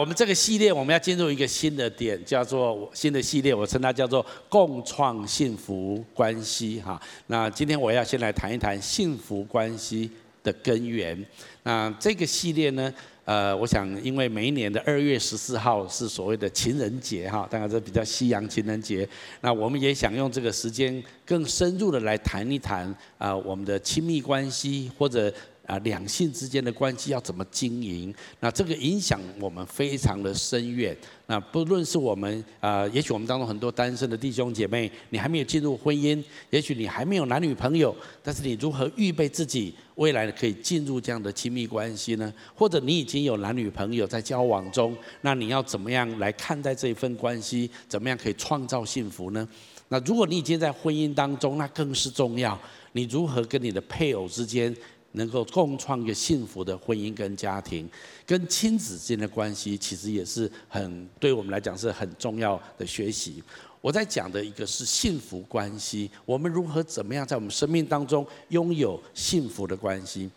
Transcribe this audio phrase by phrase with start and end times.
[0.00, 6.98] 我们这个系列我们要进入一个新的点，叫做新的系列，我称它叫做共创幸福关系哈。
[7.26, 10.10] 那今天我要先来谈一谈幸福关系
[10.42, 11.22] 的根源。
[11.64, 12.90] 那这个系列呢，
[13.26, 19.06] 呃，我想因为每一年的二月十四号是所谓的情人节哈，当然这比较西洋情人节。
[19.42, 22.86] 那我们也想用这个时间更深入的来谈一谈
[23.18, 25.30] 啊，我们的亲密关系或者。
[25.70, 28.12] 啊，两性之间的关系要怎么经营？
[28.40, 30.96] 那这个影响我们非常的深远。
[31.26, 42.34] 那不论是我们啊，也许我们当中很多单身的弟兄姐妹，你还没有进入婚姻，也许你还没有男女朋友，但是你如何预备自己未来可以进入这样的亲密关系呢？
[42.52, 47.70] 或者你已经有男女朋友在交往中，那你要怎么样来看待这一份关系？
[47.88, 49.48] 怎么样可以创造幸福呢？
[49.86, 52.58] 那如果你已经在婚姻当中，那更是重要。
[52.92, 54.74] 你如何跟你的配偶之间？
[55.12, 57.88] 能够共创一个幸福的婚姻跟家庭，
[58.24, 63.42] 跟亲子之间的关系，其实也是很对我们来讲是很重要的学习。
[63.80, 70.30] 我在讲的一个是幸福关系，我们如何怎么样在我们生命当中拥有幸福的关系？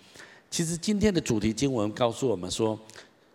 [0.49, 2.79] 其实今天的主题经文告诉我们说，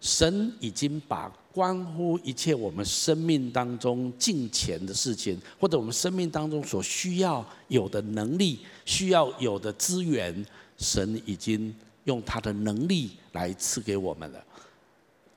[0.01, 10.45] 神已经把关乎一切我们生命当中金钱的事情，或者我们生命当中所需要有的能力、需要有的资源。
[10.79, 14.43] 神已经用他的能力来赐给我们了，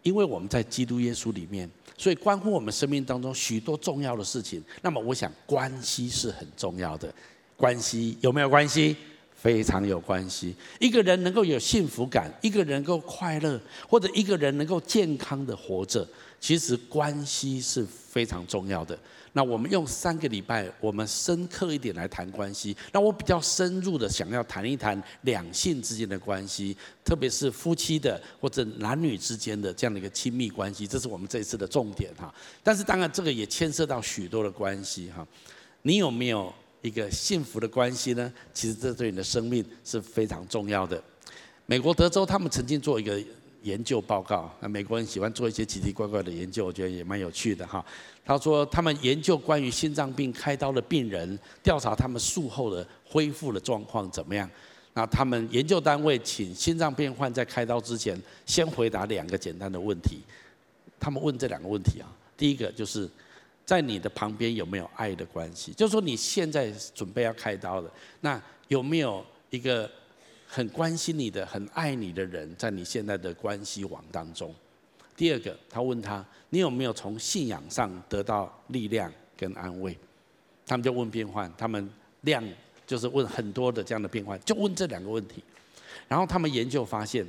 [0.03, 4.63] 因为我们在基督耶稣里面，所以关乎我们生命当中许多重要的事情。
[4.81, 7.13] 那么，我想关系是很重要的，
[7.57, 8.95] 关系有没有关系？
[9.35, 10.55] 非常有关系。
[10.79, 16.07] 一个人能够有幸福感，一个人能够快乐，或者一个人能够健康的活着，
[16.39, 18.95] 其实关系是非常重要的。
[19.33, 22.75] 那我们用三个礼拜，我们深刻一点来谈关系。
[22.91, 32.33] 那我比较深入的想要谈一谈两性之间的关系，特别是夫妻的或者男女之间的这样的一个亲密关系，这是我们这一次的重点哈。
[32.61, 35.25] 但是当然这个也牵涉到许多的关系哈。
[35.83, 38.31] 你有没有一个幸福的关系呢？
[38.53, 41.01] 其实这对你的生命是非常重要的。
[41.65, 43.17] 美国德州他们曾经做一个
[43.63, 47.83] 研究报告，那美国人喜欢做一些奇奇怪怪的研究，我觉得也蛮有趣的哈。
[48.25, 54.49] 他说，他们研究关于心脏病开刀的病人，调查他们术后的恢复的状况怎么样。
[54.93, 60.19] 那他们研究单位请心脏病患在开刀之前，先回答两个简单的问题。
[60.99, 62.07] 他们问这两个问题啊，
[62.37, 63.09] 第一个就是
[63.65, 65.71] 在你的旁边有没有爱的关系？
[65.73, 69.89] 就是说你现在准备要开刀了，那有没有一个
[70.53, 74.53] 很关心你的、很爱你的人在你现在的关系网当中？
[75.15, 79.97] 第二个，他问他，你有没有从信仰上得到力量跟安慰？
[80.65, 81.89] 他们就问病患，他们
[82.21, 82.43] 量
[82.85, 85.41] 就是问很多的这样的病患，就问这两个问题。
[86.09, 87.25] 然后他们研究发现，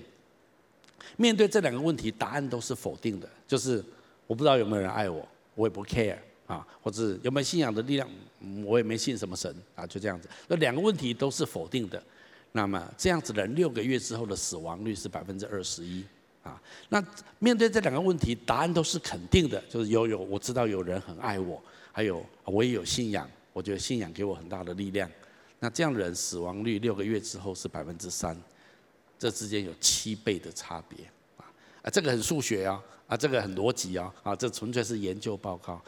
[1.16, 3.84] 面对这两个问题，答案都是否定的，就是
[4.26, 6.18] 我不知道有没有人爱我，我也不 care
[6.48, 8.10] 啊，或者有没有信仰的力量，
[8.64, 10.28] 我也没信什么神啊，就这样子。
[10.48, 12.02] 那两个问题都是否定的，
[12.52, 16.04] 那么这样子的人六个月之后的死亡率是百分之二十一。
[16.42, 17.00] 啊，那
[17.38, 25.08] 面对这两个问题，答案都是肯定的，就是有有，我知道有人很爱我，还有我也有信仰，我觉得信仰给我很大的力量。
[25.60, 28.36] 那这样的人死亡率六个月之后是百分之三，
[29.16, 31.46] 这之间有七倍的差别啊！
[31.82, 35.80] 啊，这个很数学啊，啊，这个很逻辑啊，啊，这纯粹是研究报告。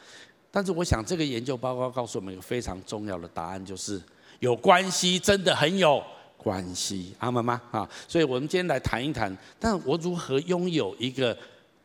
[0.52, 4.00] 但是我想，这个研究报告告诉我们一个非常重要的答案，就是
[4.38, 6.00] 有关系真的很有。
[6.44, 7.58] 关系，阿们吗？
[7.70, 11.34] 啊，所以我们今天来谈一谈，但我如何拥有一个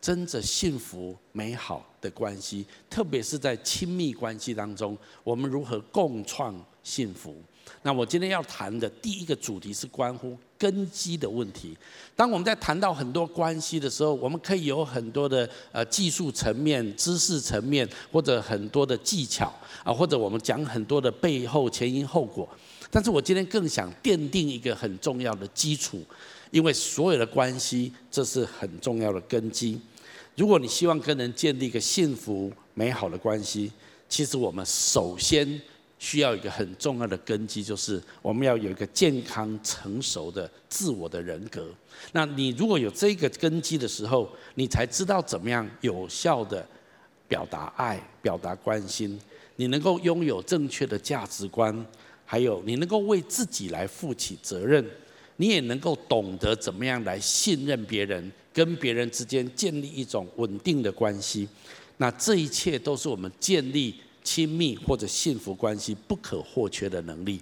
[0.01, 6.53] 真正幸福美好的关系，特别是在亲密关系当中，我们如何共创
[6.83, 7.33] 幸福？
[7.83, 11.77] 那我今天要谈的第一个主题是关乎根基的问题。
[12.15, 19.53] 当我们在谈到很多关系的时候，我们可以有很多的呃技术层面、知识层面，或者很多的技巧
[19.83, 22.49] 啊，或者我们讲很多的背后前因后果。
[22.91, 26.03] 但是我今天更想奠定一个很重要的基础，
[26.51, 29.79] 因为所有的关系，这是很重要的根基。
[30.35, 33.71] 如果你希望跟人建立一个幸福美好的关系，
[34.07, 35.61] 其实我们首先
[35.99, 41.67] 需要一个很重要的根基，就是我们要有一个健康成熟的自我的人格。
[42.13, 46.65] 那你如果有这个根基的时候，你才知道怎么样有效的
[47.27, 49.19] 表达爱、表达关心，
[49.57, 51.85] 你能够拥有正确的价值观。
[52.31, 54.85] 还有，你能够为自己来负起责任，
[55.37, 61.49] 你也能够懂得怎么样来信任别人，跟别人之间建立一种稳定的关系。
[61.97, 67.41] 那这一切都是我们建立亲密或者幸福关系不可或缺的能力。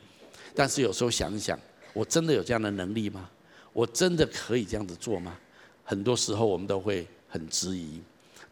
[0.55, 1.59] 但是有时候想一想，
[1.91, 3.29] 我真的有这样的能力吗？
[3.73, 5.37] 我真的可以这样子做吗？
[5.83, 7.99] 很多时候我们都会很质疑。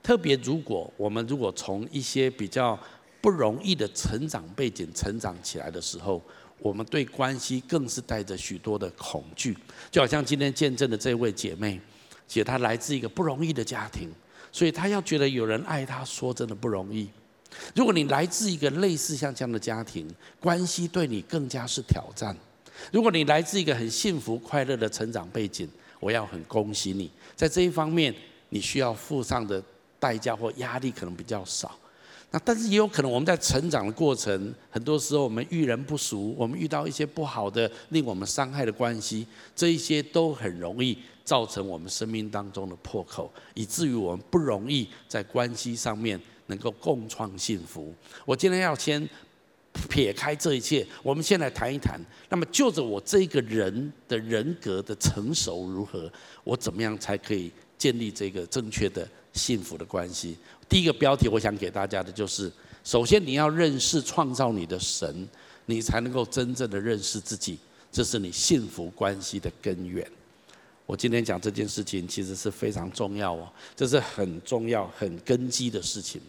[0.04, 2.78] 特别如果我们如果从一些比较
[3.26, 6.22] 不容易的成长背景成长起来的时候，
[6.60, 9.58] 我们对关系更是带着许多的恐惧。
[9.90, 11.82] 就好像今天见证的这位姐妹，
[12.28, 14.12] 姐她来自一个不容易的家庭，
[14.52, 17.10] 所以她要觉得有人爱她，说真的不容易。
[17.74, 20.08] 如果你来自一个类似像这样的家庭，
[20.40, 22.38] 关系对你更加是挑战。
[22.92, 25.68] 如果你来自一个很幸福快乐的成长背景，
[26.00, 28.14] 我要很恭喜你，在这一方面
[28.50, 29.60] 你需要付上的
[30.00, 31.76] 代价或压力可能比较少。
[32.32, 39.26] 那但是也有可能我们在成长的过程，很多时候我们遇人不淑，我们遇到一些不好的令我们伤害的关系，
[39.56, 47.94] 这一些都很容易造成我们生命当中的破口，以至于我们不容易在关系上面能够共创幸福。
[48.26, 49.08] 我今天要先。
[49.90, 52.00] 撇开这一切，我们先来谈一谈。
[52.30, 56.10] 那么，就着我这个人的人格的成熟如何，
[56.46, 60.38] 我怎么样才可以建立这个正确的幸福的关系？
[60.68, 62.52] 第一个标题，我想给大家的就是：
[62.84, 65.28] 首先，你要认识创造你的神，
[65.66, 67.58] 你才能够真正的认识自己。
[67.92, 70.06] 这是你幸福关系的根源。
[70.86, 76.22] 我今天讲这件事情，其实是非常重要哦，这是很重要、很根基的事情。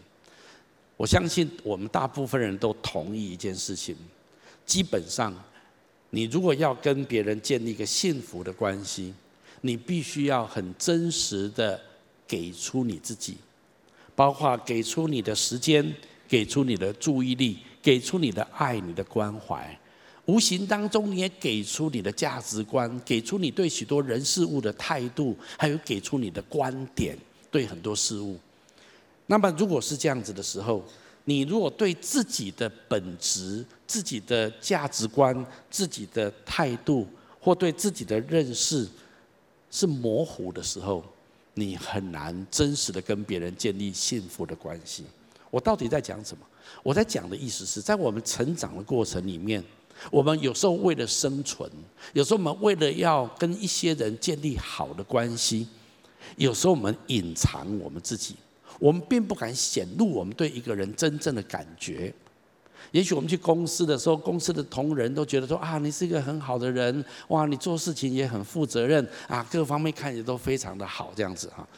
[0.97, 3.97] 我相信我们大部分人都同意一件事情：
[4.65, 5.35] 基本上，
[6.11, 9.13] 你如果要跟别人建立一个幸福的关系，
[9.61, 11.79] 你必须要很真实的
[12.27, 13.37] 给出你自己，
[14.17, 15.95] 包括给出你的时间，
[16.27, 19.79] 给出你的注意力，给出你的爱、你的关怀，
[20.25, 27.17] 无形当中你也给出你的价值观，给出你对许多人事物的态度，还有给出你的观点，
[27.51, 28.37] 对很多事物。
[29.27, 30.83] 那么，如果是这样子的时候，
[31.25, 37.07] 你如果对自己的本质、自己的价值观、自己的态度，
[37.41, 38.89] 或对自己的认识
[39.71, 41.05] 是模糊的时候，
[41.59, 45.05] 你很难真实的跟别人建立幸福的关系。
[45.51, 46.45] 我到底在讲什么？
[46.83, 49.65] 我在讲的意思是在我们成长的过程里面，
[50.11, 51.71] 我们有时候为了生存，
[52.13, 55.67] 有时候我们为了要跟一些人建立好的关系，
[56.37, 58.37] 有时候我们隐藏我们自己。
[58.79, 62.13] 我们并不敢显露我们对一个人真正的感觉。
[62.97, 71.69] 也许我们去公司的时候，公司的同仁都觉得说啊，你是一个很好的人，哇，你做事情也很负责任啊，各方面看起来都非常的好这样子啊。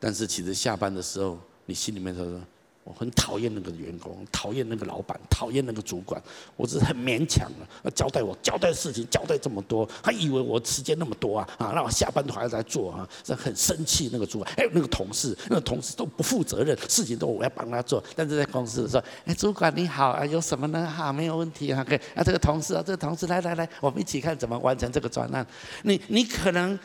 [0.00, 2.40] 但是其实下班的时候，你心里面说。
[2.86, 6.22] 我很讨厌那个员工，讨厌那个老板，讨厌那个主管。
[6.54, 7.50] 我只是很勉强
[7.82, 14.08] 啊，交代我交代事情，交代这么多，还以为我时间那么多啊啊，让我下班都还要再做啊，这很生气。
[14.12, 18.00] 那个主管，还有那个同事，那个同事都不负责任，事情都我要帮他做。
[18.14, 20.86] 但是在公司的时候，哎，主管你好啊，有什么呢？
[20.88, 25.44] 哈，没有问题啊，可以啊，这个同事啊，这个同事来来来，我们一起看怎么完成这个专案。
[25.82, 26.78] 你你可能。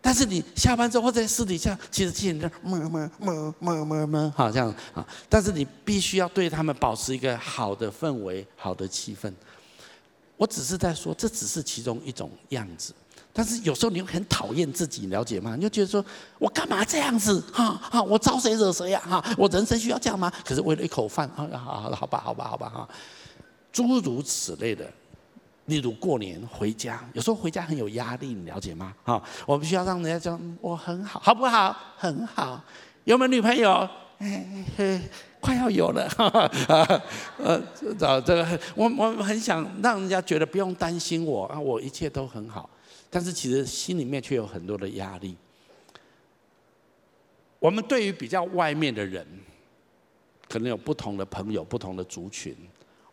[0.00, 5.06] 但是你下班之后或在私底下，其实气人，么么么么么么，好这样啊。
[5.28, 9.32] 但是你必须要对他们保持一个好的氛围、好的气氛。
[10.36, 12.94] 我只是在说，这只是其中一种样子。
[13.32, 15.54] 但是有时候你又很讨厌自己，了解吗？
[15.56, 16.04] 你就觉得说
[16.38, 17.40] 我干嘛这样子？
[17.52, 19.00] 哈哈，我招谁惹谁呀？
[19.00, 20.32] 哈，我人生需要这样吗？
[20.44, 22.88] 可是为了一口饭，啊，好好好吧，好吧，好吧，哈，
[23.72, 24.88] 诸如此类的。
[25.68, 28.94] 例如过年回家，有时候回家很有压力，你了解吗？
[29.04, 31.76] 哈，我们需要让人家讲我很好，好不好？
[31.96, 32.62] 很好。
[33.04, 33.88] 有没有女朋友？
[34.18, 35.00] 哎，
[35.40, 36.08] 快要有了。
[37.38, 37.62] 呃，
[37.98, 42.68] 找这个，我我很想让人家觉得不用担心我啊，我一切都很好。
[43.10, 45.36] 但是其实心里面却有很多的压力。
[47.58, 49.26] 我们对于比较外面的人，
[50.48, 52.56] 可能有不同的朋友，不同的族群，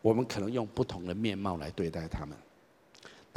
[0.02, 2.38] 我们可能用不同的面貌来对待他们。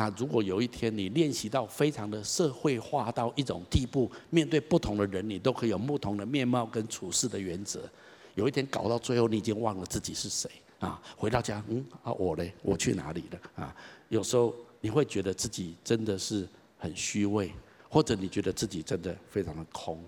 [0.00, 7.81] 那如果有一天你练习到非常的社会化到一种地步，面对不同的人，你都可以有不同的面貌跟处事的原则。
[8.37, 11.02] 有一天搞到最后，你已经忘了自己是谁啊？
[11.17, 13.75] 回到家，嗯啊，我嘞，我去哪里了啊？
[14.09, 17.52] 有时候你会觉得自己真的是很虚伪，
[17.88, 20.00] 或者你觉得自己真的非常的空。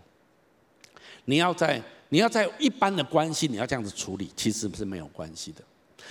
[1.25, 5.65] 你要在你要在一般的关系，你要这样子处理，其实是没有关系的。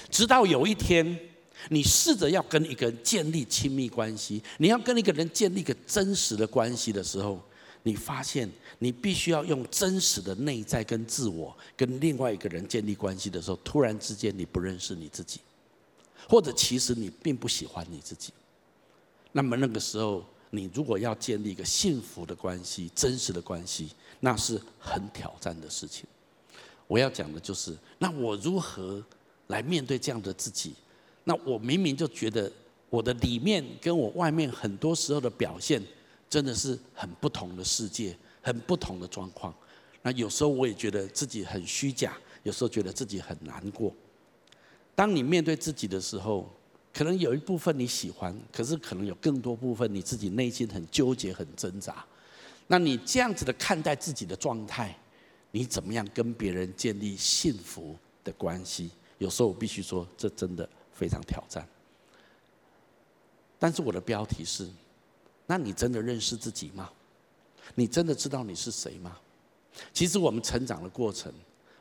[0.10, 1.18] 直到有一天。
[1.68, 7.39] 你试着要跟一个人建立亲密关系，你要跟一个人建立一个真实的关系的时候，
[7.84, 8.50] 你发现
[8.80, 15.42] 你必须要用真实的内在跟自我跟另外一个人建立关系的时候，突然之间你不认识你自己，
[16.28, 18.32] 或者其实你并不喜欢你自己。
[19.32, 23.89] 那么那个时候，你如果要建立一个幸福的关系、真实的关系，
[24.22, 26.06] 那是很挑战的事情。
[26.88, 29.04] 我要讲的就是，那我如何
[29.48, 30.74] 来面对这样的自己？
[31.24, 32.52] 那我明明就觉得
[32.90, 35.82] 我的里面跟我外面很多时候的表现，
[36.30, 39.54] 真的是很不同的世界，很不同的状况。
[40.02, 43.94] 那有时候我也觉得自己很虚假，有时候觉得自己很难过。
[44.96, 46.50] 当你面对自己的时候，
[46.94, 52.04] 可能有一部分你喜欢，可是可能有更多部分你自己内心很纠结、很挣扎。
[52.68, 54.98] 那你这样子的看待自己的状态，
[55.52, 58.90] 你怎么样跟别人建立幸福的关系？
[59.18, 60.68] 有时候我必须说，这真的
[61.00, 61.65] 非常挑战。
[63.58, 64.70] 但是我的标题是：
[65.46, 66.89] 那你真的认识自己吗？
[67.75, 69.18] 你真的知道你是谁吗？
[69.94, 71.32] 其实我们成长的过程，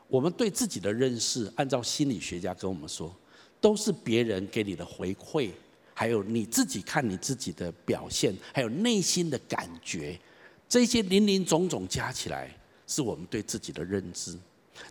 [0.06, 3.12] 我们对自己的认识，按照心理学家跟我们说，
[3.60, 5.50] 都是别人给你的回馈，
[5.94, 10.20] 还有你自己看你自己的表现，还有内心的感觉，
[10.68, 12.54] 这些林林总总加起来，
[12.87, 14.38] 是我们对自己的认知。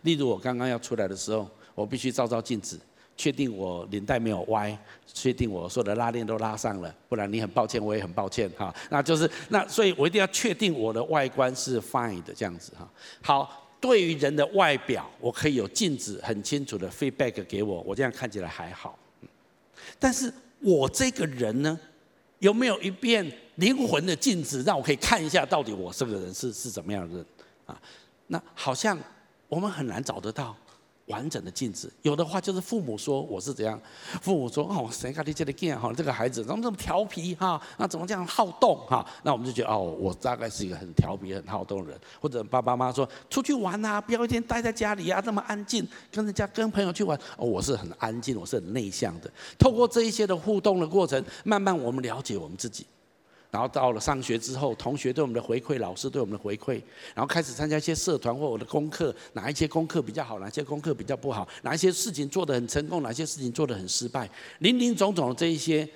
[0.02, 2.78] 例如我刚刚要出来的时候，我必须照照镜子。
[3.18, 4.78] 确定我领带没有歪，
[5.12, 8.72] 确定我所有的拉链都拉上了，不然你很抱歉，我也很抱歉哈。
[8.90, 12.88] 那就是那，所以我一定要确定我的外观是 fine 的这样子哈。
[13.20, 18.96] 好，对于人的外表，我可以有镜子很清楚的 feedback 给我，我这样看起来还好。
[19.98, 21.76] 但是我这个人呢，
[22.38, 27.26] 有没有一面灵魂的镜子，让我可以看一下到底我这个人是是怎么样的人
[27.66, 27.76] 啊？
[28.28, 28.96] 那好像
[29.48, 30.56] 我们很难找得到。
[31.08, 33.80] 完整的镜子，有的话就是父母说我是怎样，
[34.22, 39.04] 父母说哦，谁家里这里哈，这个孩子怎么这么调皮哈，那怎么这样好动哈？
[39.22, 42.00] 那我们就觉得哦，我大概是一个很调皮、很好动的人。
[42.20, 47.18] 或者爸爸妈妈说出去玩啊，不要一天待在家里啊，这么安静，跟人家跟朋友去玩。
[47.36, 49.30] 哦，我是很安静，我是很内向的。
[49.58, 52.86] 透过这一些的互动的过程，慢慢我们了解我们自己。
[53.50, 56.82] 然后到了上学之后，同学对我们的回馈，老师对我们的回馈，
[57.14, 64.28] 然后开始参加一些社团或我的功课，哪一些功课比较好，哪些功课比较不好，哪一些事情做得很成功，哪些事情做得很失败，
[64.58, 65.88] 林林总总的这一些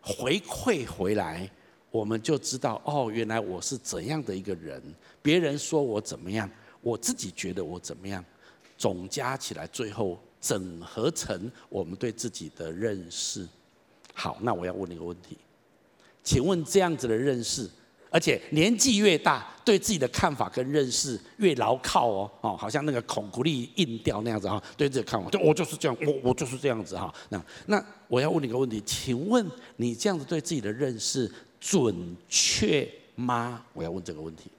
[0.00, 1.50] 回馈回来，
[1.90, 4.80] 我们就知道哦，原来我是怎样的一个人，
[5.20, 6.48] 别人说我怎么样，
[6.80, 8.24] 我自己觉得我怎么样，
[8.78, 13.46] 总加起来，最后整合成我们对自己的认识。
[14.14, 15.36] 好，那我要问你一个问题。
[16.22, 17.68] 请问这样子的认识，
[18.10, 27.12] 而且年纪越大，对自己的看法跟认识越牢靠哦，哦，好像那个孔古力硬调那样子哈，对自己的看法，就我就是这样，我我就是这样子哈。
[27.28, 29.44] 那那我要问你个问题，请问
[29.76, 33.64] 你这样子对自己的认识准确吗？
[33.72, 34.50] 我要问这个问题。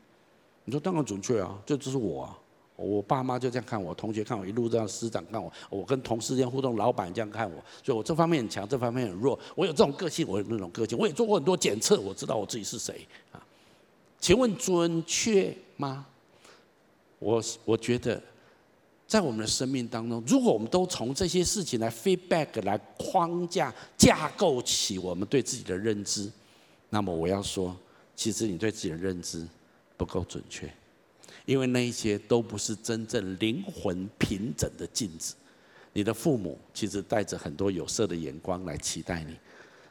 [0.65, 2.37] 你说当然准确啊，这就是我啊。
[2.75, 9.39] 我爸妈就这样看我，同学看我，一路这样师长看我，我跟同事这样互动，老板这样看我，所以我这方面很强，这方面很弱。
[9.55, 13.37] 我有这种个性，我有那种个性，我也做过很多检测，我知道我自己是谁啊？
[14.19, 16.05] 请问准确吗？
[17.19, 18.21] 我我觉得，
[19.05, 26.29] 在我们的生命当中，如果我们都从这些事情来 feedback 来框架架构起我们对自己的认知，
[26.89, 27.75] 那么我要说，
[28.15, 29.47] 其实你对自己的认知
[29.95, 30.69] 不够准确。
[31.45, 35.35] 因为那一些都不是真正灵魂平整的镜子，
[35.91, 39.35] 你的父母其实带着很多有色的眼光来期待你。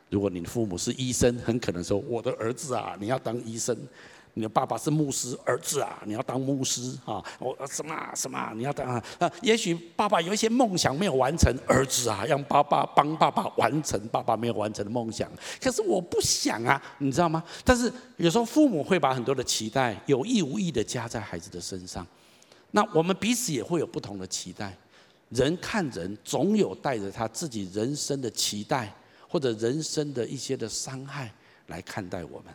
[0.09, 3.77] 如果你的父母是医生，很可能说：“我的儿子啊，你要当医生。”
[4.35, 7.23] 你的爸爸是牧师，儿子啊，你要当牧师啊！
[7.39, 9.33] 我什么什么，你要当啊？
[9.43, 15.31] 也许爸爸有一些梦想没有完成，儿子啊，让爸爸帮爸爸完成爸爸没有完成的梦想。
[15.61, 17.45] 可是我不想啊，你知道吗？
[17.63, 22.07] 但是有时候父母会把很多的期待有意无意的加在孩子的身上，
[22.71, 24.75] 那我们彼此也会有不同的期待。
[25.29, 28.91] 人看人，总有带着他自己人生的期待，
[29.29, 31.31] 或者人生的一些的伤害
[31.67, 32.47] 来看待我们。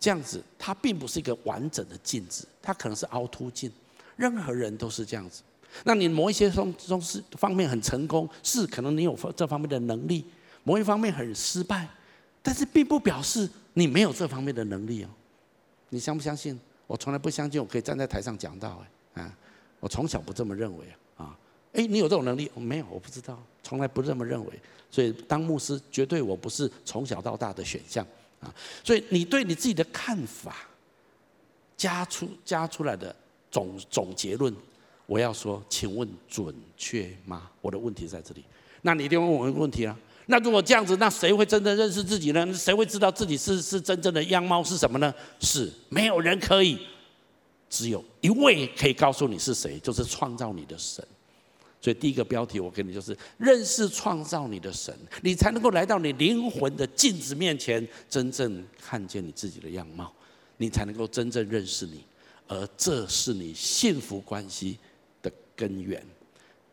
[0.00, 3.70] 这样子，它并不是一个完整的镜子，它可能是凹凸镜。
[4.16, 5.42] 任何人都是这样子。
[5.84, 10.24] 那你某一些方方式方面很成功，是可能你有这方面的能力；
[10.64, 11.88] 某一方面很失败，
[12.42, 15.08] 但是并不表示你没有这方面的能力哦。
[15.90, 16.58] 你相不相信？
[16.86, 18.82] 我从来不相信我可以站在台上讲道
[19.14, 19.36] 哎啊！
[19.78, 20.86] 我从小不这么认为
[21.16, 21.36] 啊。
[21.74, 22.50] 哎，你有这种能力？
[22.56, 24.52] 没有，我不知道，从来不这么认为。
[24.90, 28.04] 所以当牧师，绝对我不是从小到大的选项。
[28.40, 28.54] 啊，
[28.84, 30.56] 所以你对你自己的看法
[31.76, 33.14] 加出加出来的
[33.50, 34.54] 总总结论，
[35.06, 37.50] 我要说，请问准确吗？
[37.60, 38.44] 我的问题在这里。
[38.82, 39.96] 那你一定问我一个问题啊。
[40.26, 42.52] 那如果这样子，那谁会真正认识自己呢？
[42.52, 45.12] 谁会知道自己是是真正的样貌是什么呢？
[45.40, 46.78] 是没有人可以，
[47.70, 51.02] 只有一位可以告诉你是谁，就是创造你的神。
[51.80, 54.92] 所以第一个标题我给你就是认识创造你的神，
[55.22, 60.12] 你才能够来到你灵魂的镜子面前，真正看见你自己的样貌，
[60.56, 62.04] 你才能够真正认识你，
[62.48, 64.78] 而这是你幸福关系
[65.22, 66.04] 的根源。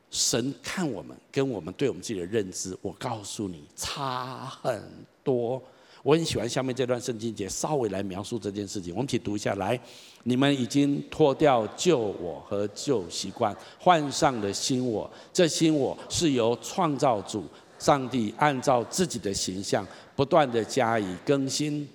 [0.09, 4.81] 神看我们，跟我们对我们自己的认知，我告诉你差很
[5.23, 5.61] 多。
[6.05, 8.93] 我很喜欢下面这段圣经节，稍微来描述这件事情。
[8.93, 9.79] 我们一起读一下来：
[10.21, 15.09] 你们已经脱掉旧我和旧习惯，换上了新我。
[15.33, 17.43] 这新我是由创造主
[17.79, 19.83] 上帝按照自己的形象，
[20.15, 21.89] 不断地加以更新，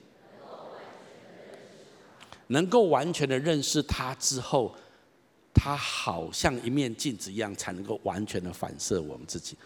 [2.48, 4.74] 能够完全的认识他之后，
[5.54, 9.56] 他好像一面镜子一样，才能够完全的反射我们自己。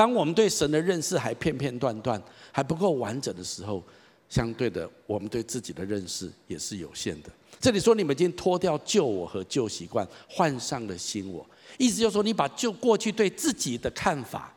[0.00, 2.18] 当我们对神的认识还片片段段，
[2.50, 3.84] 还不够完整的时候，
[4.30, 7.28] 相对的，我们对自己的认识也是有限的。
[7.60, 11.44] 这里说你们已经脱掉旧我和旧习惯，换上了新我，
[11.76, 14.54] 意思就是说，你把旧过去对自己的看法，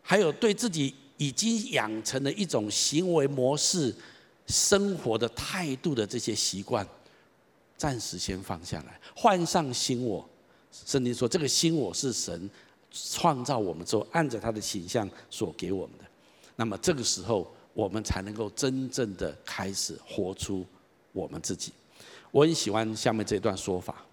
[0.00, 3.94] 还有对自己已经养成的一种行为模式、
[4.46, 6.88] 生活的态度的这些习惯，
[7.76, 10.26] 暂时先放下来，换上新我。
[10.72, 12.48] 圣经说，这个新我是神
[13.12, 16.04] 创造我们之后，按着他的形象所给我们的。
[16.56, 20.64] 那么这个时候，我们才能够真正的开始活出
[21.12, 21.72] 我们自己。
[22.30, 24.04] 我很喜欢下面这段说法：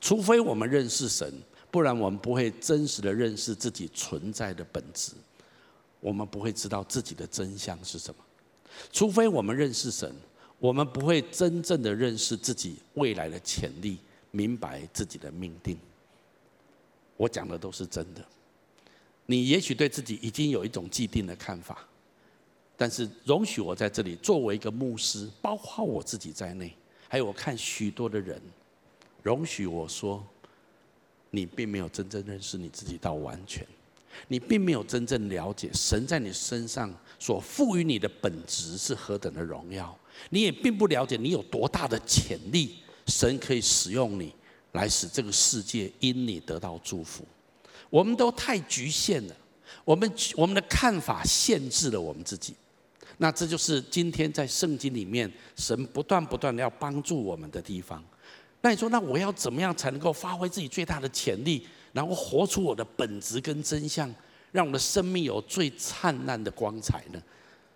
[0.00, 1.32] 除非我们认识神，
[1.70, 5.12] 不然我们不会真实的认识自己存在的本质。
[6.00, 8.24] 我们不会知道自己的真相是什么。
[8.92, 10.14] 除非我们认识神，
[10.58, 13.98] 我们不会真正的认识自己未来的潜力，
[14.30, 15.76] 明白自己的命定。
[17.20, 18.24] 我讲的都是真的。
[19.26, 21.86] 你也许对自己已经有一种既定的看法，
[22.78, 26.74] 但是容许我在这里作为一个牧师，包括我自己在内，
[27.08, 28.40] 还有我看许多的人，
[29.22, 30.24] 容许我说，
[31.28, 33.66] 你并没有真正认识你自己到完全，
[34.28, 39.94] 你并没有真正了解神在你身上所赋予你的本质是何等的荣耀，
[40.30, 42.76] 你也并不了解你有多大的潜力，
[43.08, 44.34] 神可以使用你
[44.72, 47.24] 来使这个世界因你得到祝福。
[47.88, 49.36] 我们都太局限了，
[49.84, 52.54] 我们我们的看法限制了我们自己。
[53.18, 58.02] 那这就是今天在圣经里面，神不断不断的要帮助我们的地方。
[58.62, 64.14] 那你说，那我要怎么样才能够发挥自己最大的潜力，然后活出我的本质跟真相，
[64.52, 67.22] 让我的生命有最灿烂的光彩呢？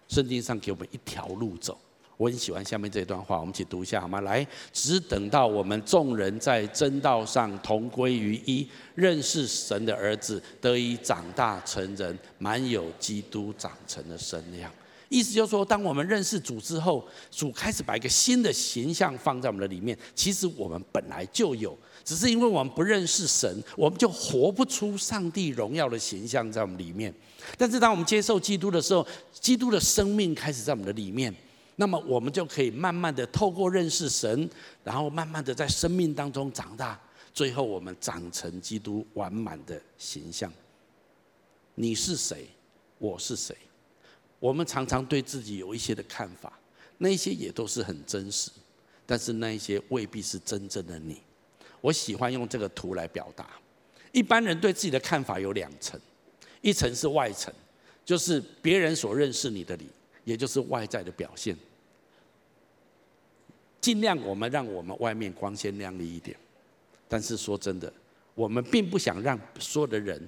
[0.08, 1.78] 圣经上给我们一条路走。
[2.16, 4.20] 我很喜欢下面这段话，我们一起读一下好吗？
[4.20, 14.70] 来，只等到我们众人在真道上同归于一，认识神的儿子，得以长大成人，满有基督长成的身量。
[15.08, 19.96] 意思就是说，当我们认识主之后，主开始把一个新的形象放在我们的里面。
[20.14, 27.12] 其实我们本来就有，只是因为我们不认识神，我们就活不出上帝荣耀的形象在我们里面。
[27.58, 31.32] 但是当我们接受基督的时候，基督的生命开始在我们的里面。
[31.76, 34.48] 那么我们就可以慢慢的透过认识神，
[34.82, 37.00] 然后慢慢的在生命当中长大，
[37.32, 40.52] 最后我们长成基督完满的形象。
[41.74, 42.46] 你是谁？
[42.98, 43.56] 我是谁？
[44.38, 46.52] 我们常常对自己有一些的看法，
[46.98, 48.50] 那些也都是很真实，
[49.04, 51.20] 但是那一些未必是真正的你。
[51.80, 53.48] 我喜欢用这个图来表达。
[54.12, 56.00] 一般人对自己的看法有两层，
[56.60, 57.52] 一层是外层，
[58.04, 59.88] 就是别人所认识你的你。
[60.24, 61.56] 也就是外在的表现，
[63.80, 66.36] 尽量我们让我们外面光鲜亮丽一点，
[67.06, 67.92] 但是说真的，
[68.34, 70.20] 我们并不想让所有的人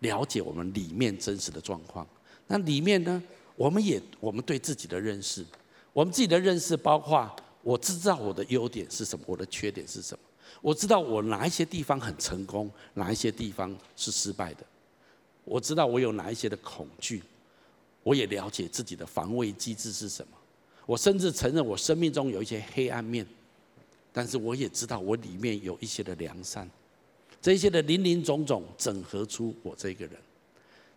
[0.00, 2.06] 了解我们里面真实的状况。
[2.46, 3.22] 那里面呢，
[3.54, 5.44] 我们也我们对自己的认识，
[5.92, 7.30] 我们自己的认识包括
[7.62, 10.24] 我知道我的优点是什么，我的缺点是什么，
[10.60, 14.64] 我知道我哪一些地方很成功，哪一些地方是失败的，
[15.44, 17.22] 我知道我有哪一些的恐惧。
[18.02, 20.36] 我也了解自己的防卫机制是什么，
[20.86, 23.26] 我甚至承认我生命中有一些黑暗面，
[24.12, 26.68] 但是我也知道我里面有一些的良善，
[27.40, 30.16] 这些的林林总总整合出我这个人。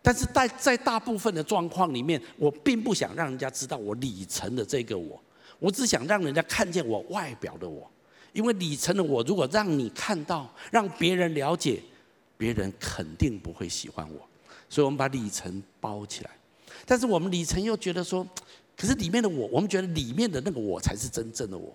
[0.02, 5.20] 但是在在大部分的状况里面，我并不想让人家知道我里层的这个我，
[5.58, 7.90] 我只想让人家看见我外表的我，
[8.32, 11.82] 因为里层的我如果让你看到，让别人了解，
[12.38, 14.28] 别人肯定不会喜欢我，
[14.70, 16.30] 所以我们把里层包起来。
[16.86, 18.26] 但是我们里程又觉得说，
[18.76, 21.74] 可是里面的我，我们觉得里面的那个我才是真正的我。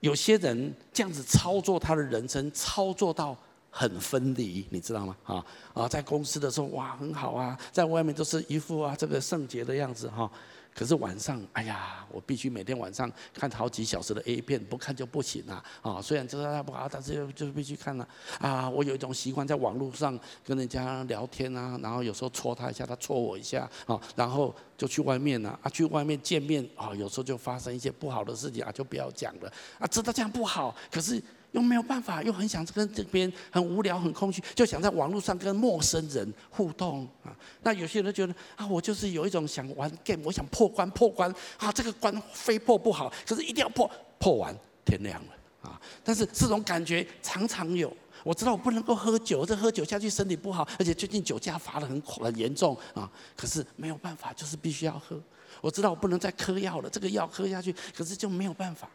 [0.00, 3.36] 有些人这样子操作他的人生，操作到
[3.70, 5.16] 很分离，你知道吗？
[5.24, 10.30] 啊啊，在公司的时候哇很好啊，在外面都是一副啊这个圣洁的样子哈。
[10.74, 15.62] 可是晚上，哎呀，我必须每天晚上看好几小时的 A 片，不看就不行啊！
[15.82, 18.70] 啊，虽然知道他不好，但是就就必须看了啊。
[18.70, 29.86] 我有一种习惯，在网络上跟人家聊天啊，然后有时候戳他一下，他戳我一下啊，然后就去外面啊，啊，去外面见面啊，有时候就发生一些不好的事情啊，就不要讲了啊。
[29.86, 31.20] 知道这样不好，可是
[31.52, 37.36] 又没有办法，又很想跟这边很无聊、很空虚，就想在网络上跟陌生人互动啊。
[37.62, 45.80] 那有些人觉得啊，我就是有一种想玩 game，我想破关破关啊，这个关非破不好，可是一定要破，破完天亮了啊。
[46.04, 47.94] 但是这种感觉常常有。
[48.22, 53.10] 我知道我不能够喝酒，这喝酒下去身体不好，而且最近酒驾罚得很很严重啊。
[53.34, 55.18] 可是没有办法，就是必须要喝。
[55.62, 58.90] 我知道我不能再嗑药了，这个药喝下去，可是就没有办法。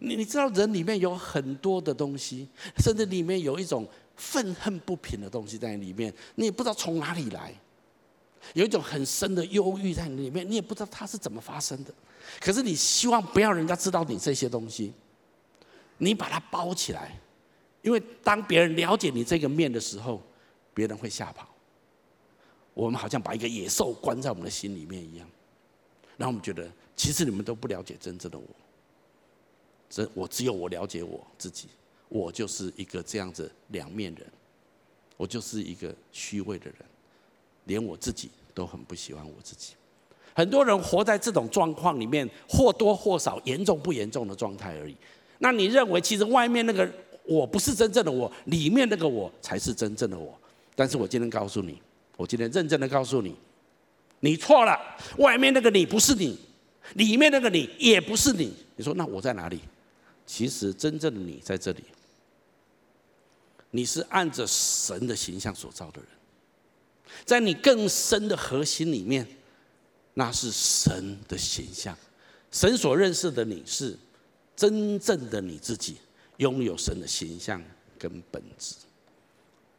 [0.00, 3.86] 你你知道人里面有很多的东西，甚至里面有一种
[4.16, 7.54] 愤恨不平的东西在里面，你也不知道从哪里来，
[8.54, 11.94] 有一种很深的忧郁在里面，你也不知道它是怎么发生的。
[12.40, 14.92] 可是你希望不要人家知道你这些东西，
[15.98, 17.18] 你把它包起来。
[17.82, 20.22] 因为当别人了解你这个面的时候，
[20.74, 21.48] 别人会吓跑。
[22.74, 25.28] 我们好像把一个野兽关在我们的心里面一样，
[26.16, 28.46] 然后我们觉得，其实你们都不了解真正的我。
[29.90, 31.66] 这我只有我了解我自己，
[32.08, 34.24] 我就是一个这样子两面人，
[35.18, 36.76] 我就是一个虚伪的人，
[37.64, 39.74] 连我自己都很不喜欢我自己。
[40.32, 44.96] 很多人活在这种状况里面，或多或少严重不严重的状态而已。
[45.40, 46.90] 那你认为，其实外面那个？
[47.26, 50.36] 我不是真正的我，里面那个我才是真正的我。
[50.74, 51.80] 但是我今天告诉你，
[52.16, 53.36] 我今天认真的告诉你，
[54.18, 54.76] 你错了。
[55.18, 56.36] 外面那个你不是你，
[56.94, 58.52] 里面那个你也不是你。
[58.74, 59.60] 你说那我在哪里？
[60.30, 61.82] 其实真正的你在这里。
[63.72, 66.08] 你是按着神的形象所造的人，
[67.24, 69.26] 在你更深的核心里面，
[70.14, 71.96] 那是神的形象。
[72.52, 73.98] 神所认识的你是
[74.54, 75.96] 真正的你自己。
[76.36, 77.62] 拥有神的形象
[77.98, 78.74] 跟本质。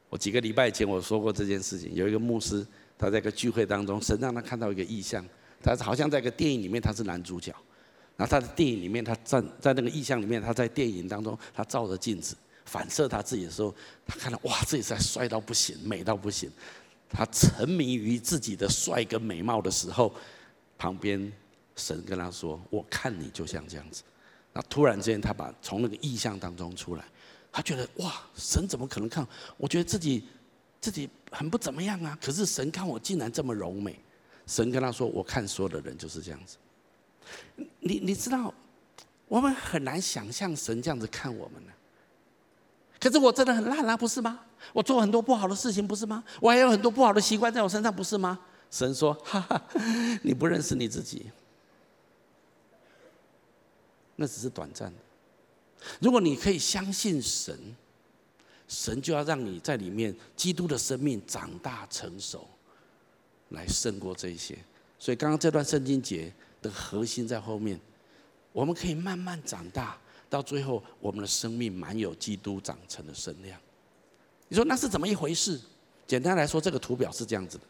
[0.09, 2.63] 我几个礼拜前我说过这件事情，有一个牧师，
[2.99, 5.25] 他在一个聚会当中，神让他看到一个异象，
[5.63, 7.51] 他好像在一个电影里面他是男主角，
[8.21, 13.73] 然后他的电影里面他站在那个意象里面，他在电影当中他照着镜子反射他自己的时候，
[14.05, 16.47] 他看到哇，自己在帅到不行，美到不行，
[17.09, 20.13] 他沉迷于自己的帅跟美貌的时候，
[20.77, 21.33] 旁边
[21.75, 24.03] 神跟他说：“我看你就像这样子。”
[24.53, 27.03] 那突然之间，他把从那个意象当中出来，
[27.51, 29.27] 他觉得哇，神怎么可能看？
[29.57, 30.25] 我觉得自己
[30.79, 33.99] 自己很不怎么样啊，可是神看我竟然这么柔美。
[34.45, 36.57] 神跟他说：“我看所有的人就是这样子。”
[37.79, 38.53] 你你知道，
[39.27, 41.71] 我们很难想象神这样子看我们呢。
[42.99, 44.39] 可是我真的很烂啊，不是吗？
[44.73, 46.23] 我做很多不好的事情，不是吗？
[46.39, 48.39] 我还有很多不好的习惯在我身上，不是吗？
[48.69, 49.61] 神说：“哈哈，
[50.23, 51.25] 你不认识你自己。”
[54.15, 54.97] 那只是短暂的。
[55.99, 57.57] 如果你可以相信神，
[58.67, 62.47] 神就要让你在里面，基督的生命长大成熟，
[63.49, 64.57] 来胜过这些。
[64.99, 67.79] 所以刚刚这段圣经节的核心在后面，
[68.51, 69.97] 我们可以慢慢长大，
[70.29, 73.59] 到最后我们的生命满有基督长成的身量。
[74.47, 75.59] 你说那是怎么一回事？
[76.07, 77.63] 简单来说，这个图表是这样子的：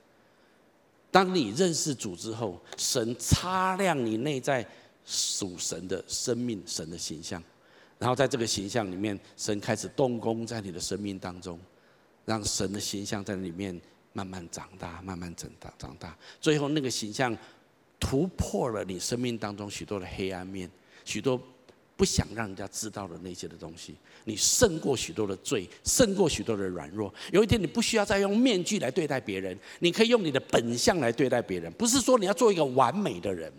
[1.09, 4.67] 当你认识主之后，神擦亮你内在。
[5.03, 7.43] 属神的生命，神的形象，
[7.97, 11.59] 然后在这个形象里面，神开始动工在你的生命当中，
[12.23, 13.81] 让神的形象在里面
[14.13, 17.35] 慢慢长大，慢慢长大，长大，最后那个形象
[18.01, 20.69] 突破了你生命当中许多的黑暗面，
[21.05, 21.41] 许多
[21.95, 27.13] 不想让人家知道的那些的东西，你胜过许多的罪，胜过许多的软弱。
[27.31, 33.49] 有一天，你不需要再用面具来对待别人，你可以用你的本相来对待别人，不是说你要做一个完美的人。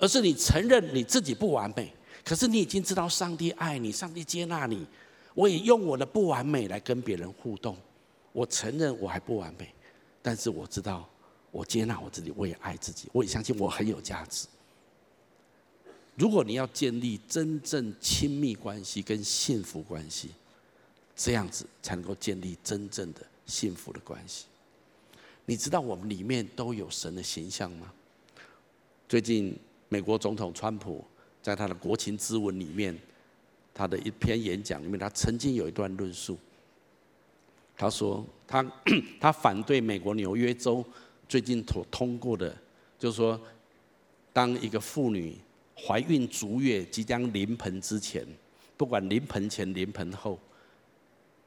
[0.00, 1.92] 而是你承认你自己不完美，
[2.24, 4.86] 可是你已经知道上帝爱你，上帝接纳你。
[5.34, 7.76] 我也用我的不完美来跟别人互动。
[8.32, 9.68] 我承认我还不完美，
[10.22, 11.08] 但是我知道
[11.50, 14.46] 我接纳我自己，我也爱自己，我也相信我很有价值。
[16.16, 20.30] 如果你要建立真正亲密关系跟幸福关系，
[21.14, 24.46] 这样子才能够建立真正的幸福的关系。
[25.46, 27.92] 你知道我们里面都有神的形象吗？
[29.08, 29.58] 最近。
[29.90, 31.02] 美国总统川普
[31.42, 32.94] 在他的国情咨文里面，
[33.72, 36.36] 他的一篇演讲里面，他曾经有一段论述。
[37.74, 38.62] 他说他
[39.18, 40.84] 他反对美国纽约州
[41.28, 42.56] 最近所通过的，
[42.98, 43.38] 就是说，
[44.32, 45.36] 当一个妇女
[45.76, 48.26] 怀孕足月即将临盆之前，
[48.76, 50.38] 不管临盆前临盆后，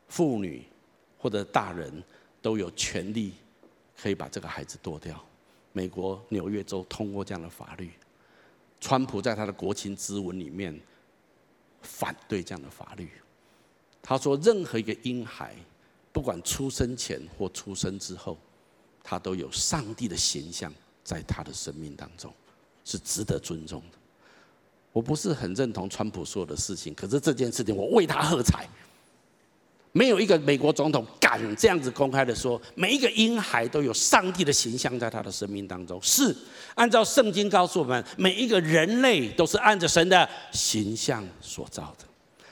[0.08, 0.64] 妇女
[1.18, 1.92] 或者大人
[2.42, 3.34] 都有权利
[4.00, 5.20] 可以把这个孩子剁掉。
[5.74, 7.90] 美国纽约州通过这样的法律。
[8.80, 10.80] 川普在他的国情咨文里面
[11.82, 13.10] 反对这样的法律。
[14.02, 15.56] 他说，任何一个婴孩，
[16.12, 18.38] 不管出生前或出生之后，
[19.04, 22.34] 他都有上帝的形象在他的生命当中，
[22.84, 23.98] 是值得尊重的。
[24.92, 28.68] 我不是很认同川普说的事情，可是这件事情我为他喝彩。
[29.94, 36.00] 没有一个美国总统敢这样子公开的说，每一个婴孩都有上帝的形象在他的生命当中。
[36.02, 36.34] 是
[36.76, 42.06] 按照圣经告诉我们，每一个人类都是按着神的形象所造的。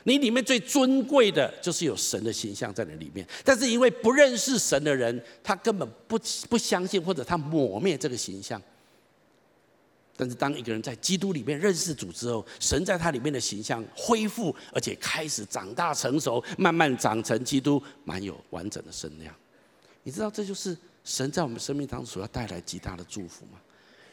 [0.10, 3.24] 你里面最尊贵的就是有神的形象在你里面。
[3.46, 6.20] 但是因为不认识神的人，他根本不
[6.50, 8.60] 不相信，或者他抹灭这个形象。
[10.18, 19.32] 但是当一个人在基督里面认识主之后，神在他里面的形象恢复，而且开始长大成熟，慢慢长成基督满有完整的身量。
[20.02, 23.60] 你知道这就是神在我们生命当中所要带来极大的祝福吗？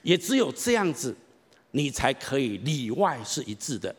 [0.02, 1.16] 也只有这样子，
[1.70, 3.92] 你才可以里外是一致的，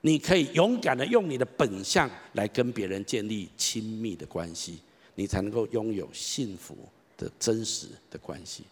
[0.00, 4.78] 你可以勇敢的用你的本相来跟别人建立亲密的关系，
[5.14, 6.76] 你才能够拥有幸福
[7.16, 8.64] 的真实的关系。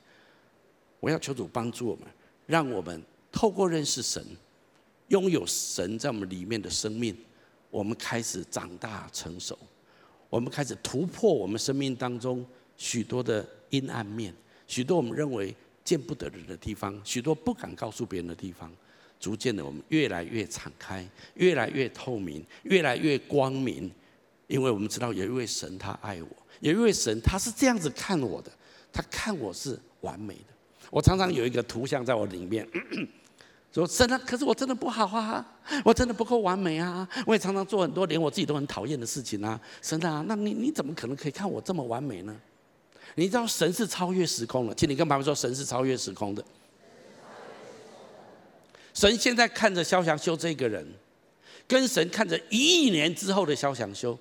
[1.01, 2.05] 我要求主帮助我们。
[2.47, 4.25] 让我们透过认识神，
[5.09, 7.15] 拥有神在我们里面的生命，
[7.71, 9.59] 我们开始长大成熟，
[10.31, 12.43] 我们开始突破我们生命当中
[12.79, 14.35] 许多的阴暗面，
[14.67, 18.73] 许多我们认为见不得人的地方，许多不敢告诉别人的地方，
[19.21, 23.91] 逐渐的我们越来越敞开，越来越透明，越来越光明，
[24.47, 26.29] 因为我们知道有一位神他爱我，
[26.61, 28.51] 有一位神他是这样子看我的，
[28.93, 30.55] 他看我是完美的。
[30.91, 32.67] 我常常有一个图像在我里面，
[33.75, 35.45] 说神啊，可是我真的不好啊，
[35.85, 42.35] 我真的不够完美啊，我也常常做很多连我自己都很讨厌的事情啊，神啊，那你你怎么可能可以看我这么完美呢？
[43.17, 46.45] 你知道神是超越时空的，请你跟爸爸说，神是超越时空的。
[48.99, 50.85] 神现在看着萧祥修这个人，
[51.69, 54.19] 跟神看着一亿年之后的萧祥修，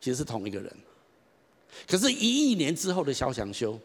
[0.00, 0.74] 其实是同一个人。
[1.86, 3.78] 可是，一亿年之后的萧祥修。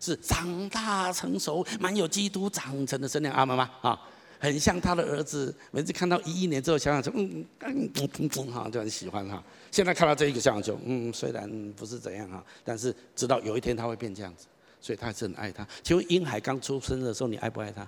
[0.00, 3.70] 是长大成熟，满有基督长成的身量，阿妈吗？
[3.82, 4.00] 啊，
[4.38, 5.54] 很像他的儿子。
[5.70, 9.44] 每次看到一亿年之后，想想就嗯嗯嗯嗯哈，就很喜欢哈。
[9.70, 14.46] 现在看到这一个像就嗯，虽然不是怎样哈，但是知道有一天他会变这样子，
[14.80, 15.68] 所以他还是很爱他。
[15.82, 17.86] 请问婴孩刚出生的时候，你爱不爱他？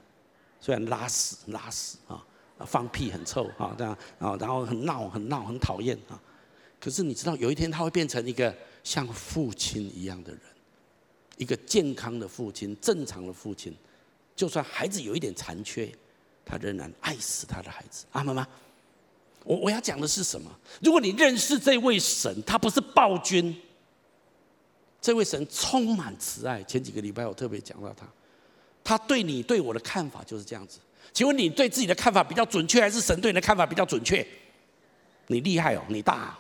[0.61, 2.25] 虽然拉屎拉屎啊，
[2.67, 6.21] 放屁很臭哈，这样啊，然后很闹很闹很讨厌啊，
[6.81, 10.41] 可是你知道有一天他会变成一个像父亲一样的人。
[11.39, 13.71] 一个健康的父亲，正常的父亲，
[14.35, 15.87] 就算孩子有一点残缺，
[16.47, 18.07] 他仍然爱死他的孩子。
[18.13, 18.49] 阿妈妈？
[19.45, 20.51] 我我要讲的是什么？
[20.81, 23.55] 如果你认识这位神，他不是暴君，
[24.99, 26.63] 这位神充满慈爱。
[26.63, 28.07] 前几个礼拜我特别讲到他，
[28.87, 30.79] 他对你对我的看法就是这样子。
[31.13, 34.25] 请问你对自己的看法比较准确，还是神对你的看法比较准确？
[35.27, 36.39] 你厉害哦，你大哦。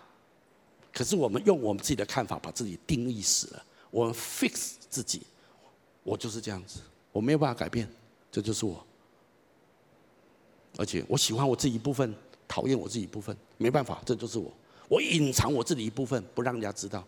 [0.92, 3.64] 可是我们用我们自己的看法把自己定义死了。
[3.90, 5.22] 我们 fix 自己，
[6.04, 6.78] 我就是这样子，
[7.10, 7.88] 我没有办法改变，
[8.30, 8.86] 这就是我。
[10.78, 12.14] 而且我喜欢我自己一部分，
[12.46, 14.52] 讨厌我自己一部分，没办法，这就是我。
[14.88, 17.04] 我隐藏我自己一部分，不让人家知道。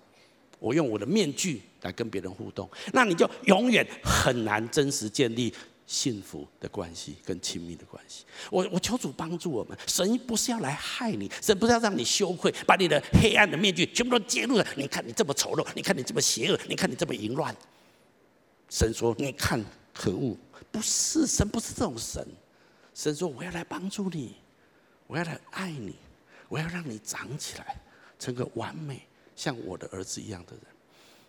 [0.59, 5.55] 我用我的面具来跟别人互动，那你就永远很难真实建立。
[5.91, 9.75] 幸福的关系跟亲密的关系，我我求主帮助我们。
[9.87, 14.67] 神不是要来害你，神不是要让你羞愧，把你的黑暗的面具全部都揭露了。
[14.77, 17.57] 你看你这么丑陋，你看你这么邪恶，你看你这么淫乱。
[18.69, 20.37] 神说：“你看，可恶！
[20.71, 22.23] 不是神，不是这种神。
[22.93, 24.35] 神说：我要来帮助你，
[25.07, 25.95] 我要来爱你，
[26.51, 27.81] 我要让你长起来，
[28.19, 29.08] 成个完美
[29.39, 30.63] 像我的儿子一样的人。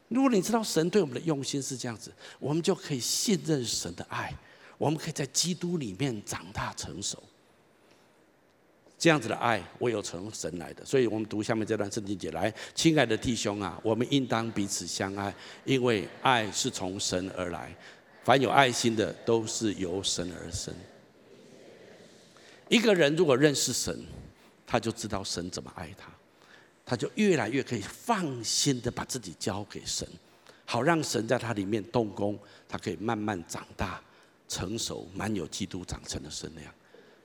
[0.08, 4.36] 如果你知道神对我们的用心是这样子，我们就可以信任神的爱。”
[4.80, 7.22] 我们可以在基督里面长大成熟，
[8.98, 10.86] 这样子的爱，唯有从神来的。
[10.86, 17.76] 所以我们读下面这段圣经节来，亲爱的弟兄啊，我们应当彼此相爱，因为爱是从神而来。
[18.24, 20.74] 凡有爱心的，都是由神而生。
[22.70, 24.02] 一个人如果认识神，
[24.66, 26.10] 他就知道神怎么爱他，
[26.90, 30.08] 他就越来越可以放心的把自己交给神，
[30.66, 34.02] 好让神在他里面动工，他可以慢慢长大。
[34.48, 36.74] 成熟，满有基督长成的身量，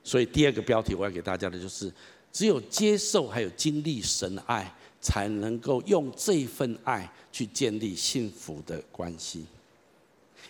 [0.03, 1.91] 所以第二个标题我要给大家的就是：
[2.31, 9.43] 只有接受还有经历神的爱，才能够用这份爱去建立幸福的关系。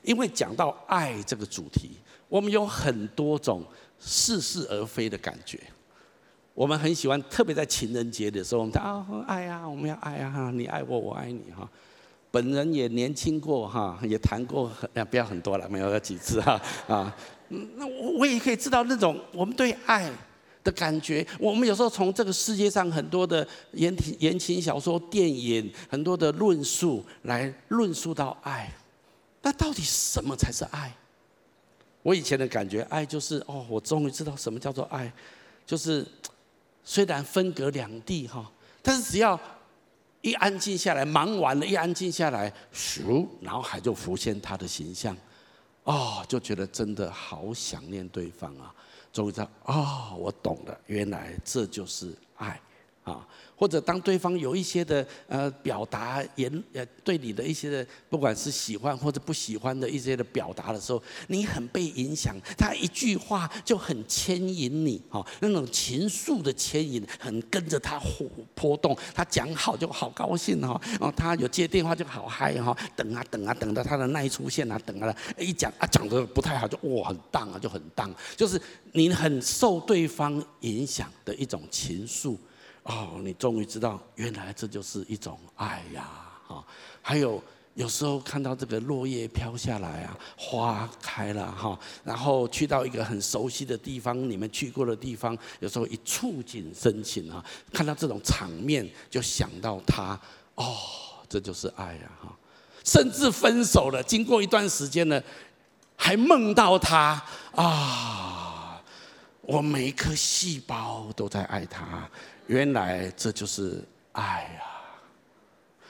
[0.03, 1.91] 因为讲到爱这个主题，
[2.27, 3.63] 我们有很多种
[3.97, 5.57] 似是而非的感觉。
[6.55, 11.69] 我们很喜欢，特别在情人节的时候，我们讲啊，爱啊，我们要爱啊，你爱我，我爱你哈。
[12.31, 17.13] 本人也年轻过哈，也谈过很不要很多了，没有几次哈啊。
[17.49, 20.09] 那我我也可以知道那种我们对爱
[20.63, 21.25] 的感觉。
[21.39, 28.71] 我们有时候从这个世界上很多的言情言情小说、电影，很多的论述来论述到爱。
[29.41, 30.95] 那到底什么才是爱？
[32.01, 35.11] 我以前的感觉，爱就是哦，我终于知道什么叫做爱，
[35.65, 36.05] 就是
[36.85, 38.49] 虽然分隔两地哈，
[38.81, 39.37] 但是只要
[40.21, 45.17] 一安静下来，忙完了，一安静下来，咻，脑海就浮现他的形象，
[45.83, 48.73] 哦，就觉得真的好想念对方啊，
[49.11, 52.61] 终于知道，哦，我懂了，原来这就是爱。
[53.05, 53.25] 啊。
[53.57, 82.35] 或者当对方有一些的呃表达言呃对你的一些的不管是喜欢或者不喜欢的一些的表达的时候，你很被影响，他一句话就很牵引你哈，那种情愫的牵引，很跟着他波波动，他讲好就好高兴哈，哦他有接电话就好嗨哈，等啊等啊等到他的那一出现啊，等啊一讲啊讲的不太好就哇很荡啊就很荡，就是你很受对方影响的一种情愫。
[82.85, 86.07] 哦，你终于知道，原来这就是一种爱呀！
[86.47, 86.63] 哈，
[87.01, 87.43] 还有
[87.73, 97.43] 有时候看到这个落叶飘下来啊，花开了哈，然后去到一个很熟悉的地方，你们去过的地方，有时候一触景生情啊，
[97.73, 100.19] 看到这种场面就想到他，
[100.53, 100.77] 哦，
[101.27, 102.11] 这就是爱呀！
[102.21, 102.37] 哈，
[102.83, 105.19] 甚至分手了，经过一段时间呢，
[105.95, 107.19] 还梦到他
[107.55, 108.79] 啊，
[109.41, 112.07] 我每一颗细胞都在爱他。
[112.47, 115.01] 原来这就是爱啊！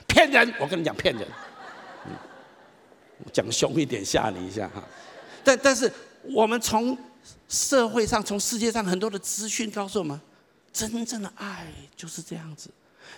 [0.07, 0.53] 骗人！
[0.59, 1.27] 我跟你讲，骗人。
[3.31, 4.83] 讲凶一点吓你一下哈。
[5.43, 5.91] 但但是
[6.23, 6.97] 我们从
[7.47, 10.19] 社会上、从世界上很多的资讯告诉我们，
[10.71, 12.69] 真正的爱就是这样子。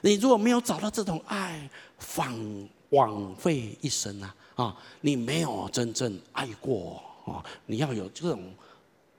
[0.02, 1.70] 你如果没有找到这种爱，
[2.16, 4.36] 枉枉费一生啊！
[4.56, 7.44] 啊，你没有真正爱过啊！
[7.66, 8.54] 你要有这种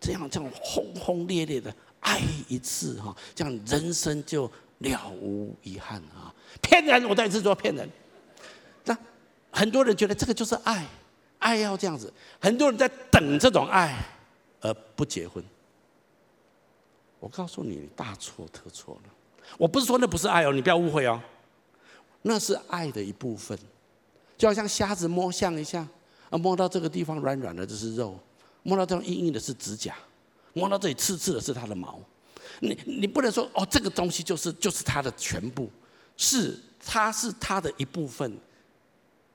[0.00, 1.74] 这样这种轰轰烈烈的。
[2.00, 6.32] 爱一次哈，这样人生就了无遗憾啊！
[6.62, 7.88] 骗人，我再一次说骗人。
[8.84, 8.96] 那
[9.50, 10.87] 很多人觉得这个就是爱，
[11.38, 12.12] 爱要这样子。
[12.40, 13.96] 很多人在等这种爱
[14.61, 15.42] 而不结婚。
[17.20, 19.11] 我告诉你，你大错特错了。
[19.58, 21.20] 我不是说那不是爱哦，你不要误会哦。
[22.22, 23.58] 那是爱的一部分，
[24.37, 25.87] 就好像瞎子摸象一下，
[26.30, 28.14] 啊，摸到这个地方软软的，这是肉；
[28.62, 29.94] 摸到这种硬硬的，是指甲。
[30.59, 32.01] 摸到这里刺刺的是它的毛，
[32.61, 35.71] 你你不能说哦，这个东西就是就是它的全部，
[36.16, 38.37] 是它是它的一部分，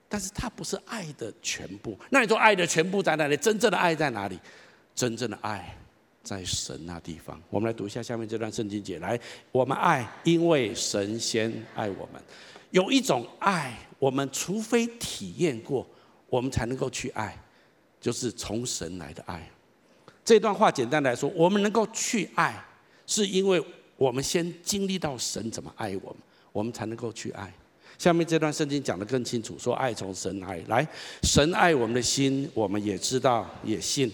[0.09, 1.97] 但是它不是爱的全部。
[2.09, 3.37] 那你说爱的全部在哪里？
[3.37, 4.37] 真正的爱在哪里？
[4.93, 5.75] 真正的爱
[6.21, 7.41] 在神那地方。
[7.49, 9.19] 我们来读一下下面这段圣经节，来，
[9.51, 12.21] 我们爱，因为神先爱我们。
[12.71, 15.87] 有一种爱，我们除非体验过，
[16.29, 17.37] 我们才能够去爱，
[18.01, 19.49] 就是从神来的爱。
[20.25, 22.63] 这段话简单来说，我们能够去爱，
[23.05, 23.61] 是因为
[23.97, 26.15] 我们先经历到神怎么爱我们，
[26.53, 27.53] 我们才能够去爱。
[27.97, 30.87] 下面这段圣经讲得更清楚，说爱从神来，来，
[31.23, 34.09] 神爱我们的心，我们也知道，也信。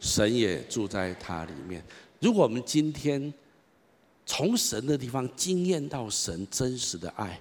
[0.00, 1.82] 神也住在他里面。
[2.20, 3.32] 如果我们今天
[4.26, 7.40] 从神的地方经验到神真实的爱，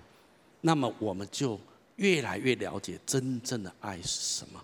[0.61, 1.59] 那么我们就。
[2.01, 4.59] 越来越了解真正的爱是什么，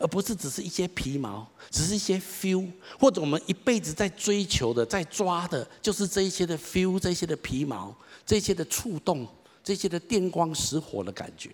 [0.00, 7.94] 而不是只是一些皮毛，只是一些 feel，或者我们一辈子在追求的、在抓的，就是这一些的 feel，这些的皮毛，
[8.26, 9.24] 这些的触动，
[9.62, 11.50] 这些的电光石火的感觉。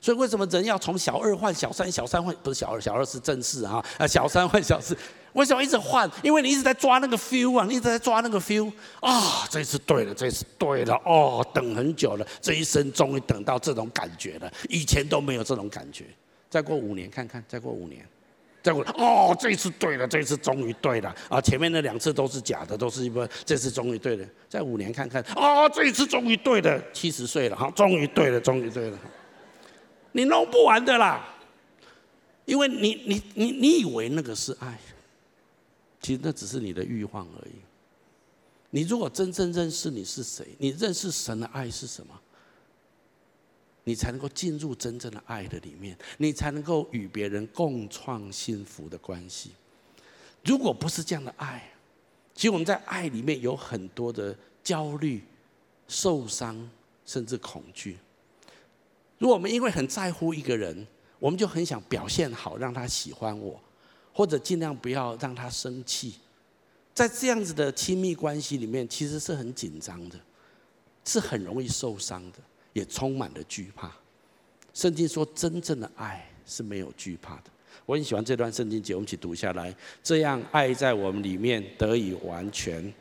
[0.00, 1.90] 所以，为什么人要从小二换小三？
[1.92, 4.96] 小三换不是小二，小二是正式啊，啊，小三换小四。
[5.34, 6.10] 为什么一直换？
[6.22, 9.46] 因为你一直在抓那个 feel 啊，你一直在抓那个 feel 啊。
[9.50, 16.04] 这次对了，这次对了哦，等很久了，这一生终于等到这种感觉了，以前都没有这种感觉。
[16.50, 18.06] 再过五年看看，再过五年，
[18.62, 21.38] 再过哦，这次对了，这次终于对了啊！
[21.40, 24.26] 前面那两次都是假的，都是一波，这次终于对了。
[24.48, 28.98] 再五年看看，哦，这一次终于对了，七十岁了哈，终于对了，终于对了。
[30.12, 31.22] 你弄不完的啦，
[32.46, 34.78] 因为你你你你以为那个是爱。
[36.00, 37.54] 其实那只是你的欲望而已。
[38.70, 42.20] 你如果真正认识你是谁，你认识神的爱是什么，
[43.84, 49.52] 你才能够进入真正的爱的里面，你才能够与别人共创幸福的关系。
[50.44, 51.72] 如果不是这样的爱，
[52.34, 55.22] 其实我们在爱里面有很多的焦虑、
[55.88, 56.70] 受伤，
[57.06, 57.96] 甚至恐惧。
[59.18, 60.86] 如果我们因为很在乎一个人，
[61.18, 63.58] 我们就很想表现好，让他喜欢我。
[64.18, 66.14] 或者尽量不要让他生气，
[66.92, 70.18] 在这样子的亲密关系里面，其实是很紧张的，
[71.04, 72.38] 是很容易受伤的，
[72.72, 73.92] 也充满了惧怕。
[74.74, 77.44] 圣经说，真正的爱是没有惧怕的。
[77.86, 79.72] 我很喜欢这段圣经节，我们一起读下来。
[80.02, 82.92] 这样，爱在我们里面得以完全。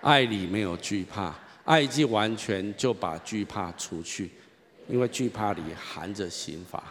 [0.00, 1.38] 爱里没有惧怕，
[1.70, 4.28] 爱既完全，就把惧怕除去，
[4.88, 6.82] 因为惧怕里含着刑罚。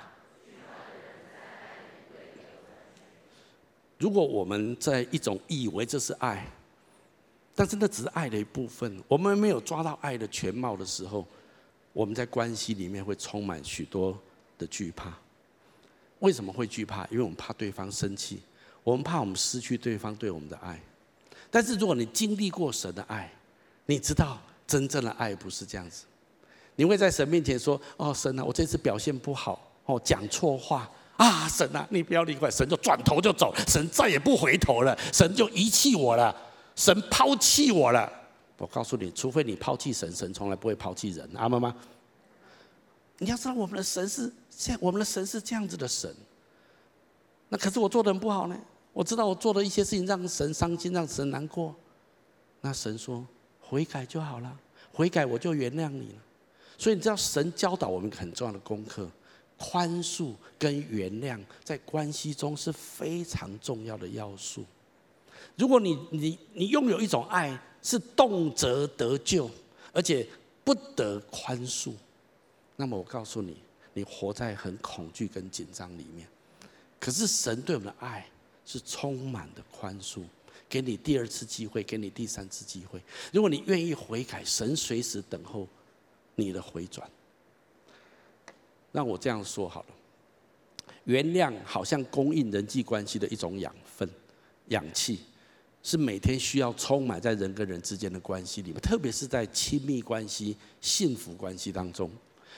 [3.97, 6.47] 如果我们在一种以为这是爱，
[7.53, 11.27] 但是那只是爱的一部分，我们没有抓到爱的全貌的时候，
[11.91, 14.17] 我们在关系里面会充满许多
[14.57, 15.13] 的惧怕。
[16.19, 17.05] 为什么会惧怕？
[17.07, 18.41] 因为我们怕对方生气，
[18.85, 20.81] 我们怕我们失去对方对我们的爱。
[21.51, 23.29] 但是如果你经历过神的爱，
[23.85, 26.05] 你知道真正的爱不是这样子。
[26.75, 36.33] 你会在神面前说：“哦，神啊，我这次表现不好，哦，讲错话啊，神啊，你不要离开。”神就转头就走，神再也不回头了，神就遗弃我了，
[36.75, 38.09] 神抛弃我了。
[38.57, 41.27] 我告诉你，除非你抛弃神，神从来不会抛弃人。
[41.33, 41.75] 阿妈吗？
[43.17, 46.15] 你要知道，我们的神是这，我们的神是这样子的神。
[47.49, 48.55] 那可是我做的很不好呢。
[48.93, 51.75] 我知道我做的一些事情让神伤心，让神难过。
[52.61, 53.25] 那神说
[53.69, 54.59] 悔改就好了，
[54.91, 56.21] 悔改我就原谅你了。
[56.75, 59.07] 所以你知道神教导我们很重要的功课，
[59.57, 64.65] 宽恕跟原谅在关系中是非常重要的要素。
[65.55, 69.47] 如果你你你拥有一种爱是动辄得救，
[69.93, 70.27] 而且
[70.63, 71.93] 不得宽恕，
[72.75, 73.57] 那么我告诉你，
[73.93, 76.27] 你活在很恐惧跟紧张里面。
[76.99, 78.25] 可是神对我们的爱。
[78.65, 80.21] 是充满的宽恕，
[80.69, 83.01] 给你第二次机会，给你第三次机会。
[83.33, 85.67] 如果你愿意悔改，神随时等候
[86.35, 87.09] 你的回转。
[88.91, 89.87] 让我这样说好了，
[91.05, 94.09] 原谅好像供应人际关系的一种养分、
[94.69, 95.19] 氧气，
[95.83, 102.09] 是每天需要充满在人跟人之间的关系里面，特别是在亲密关系、幸福关系当中。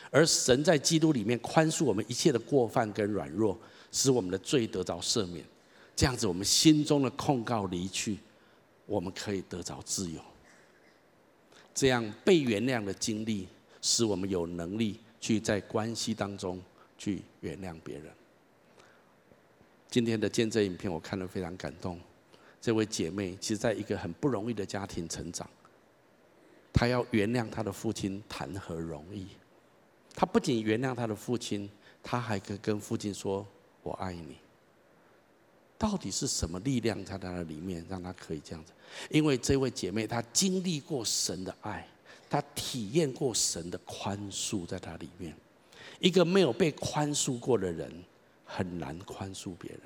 [0.10, 3.58] 而神在基督里面宽恕我们一切的过犯跟软弱，
[3.92, 5.46] 使我们的罪得着赦免。
[6.02, 8.18] 这样子，我们心中的控告离去，
[8.88, 10.20] 我们可以得着自由。
[11.76, 13.48] 这样被原谅的经历，
[13.84, 16.60] 使我们有能力去在关系当中
[16.98, 18.12] 去原谅别人。
[19.92, 22.00] 今天的见证影片，我看了非常感动。
[22.60, 25.48] 这位姐妹其实在一个很不容易的家庭成长，
[26.74, 29.28] 她要原谅她的父亲，谈何容易？
[30.16, 31.70] 她不仅原谅她的父亲，
[32.02, 33.46] 她还可跟父亲说
[33.84, 34.38] ：“我爱你。”
[35.82, 38.72] 到底是什么力量在他的里面，让他可以这样子？
[39.10, 41.88] 因为这位姐妹她经历过神的爱，
[42.30, 45.36] 她体验过神的宽恕在她里面。
[46.00, 47.92] 一个没有被宽恕过的人，
[48.46, 49.80] 很难宽恕别人；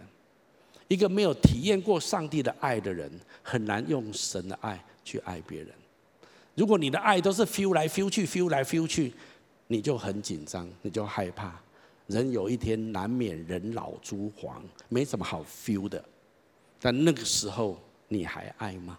[0.90, 3.10] 一个没有体验过上帝的爱的人，
[3.42, 5.70] 很难用神的爱去爱别人。
[6.56, 9.14] 如果你的爱都是 feel 来 feel 去，feel 来 feel 去，
[9.68, 11.58] 你就很紧张，你就害怕。
[12.08, 16.04] 人有一天难免人老珠黄，没什么好 feel 的。
[16.80, 18.98] 但那个时候你还爱吗？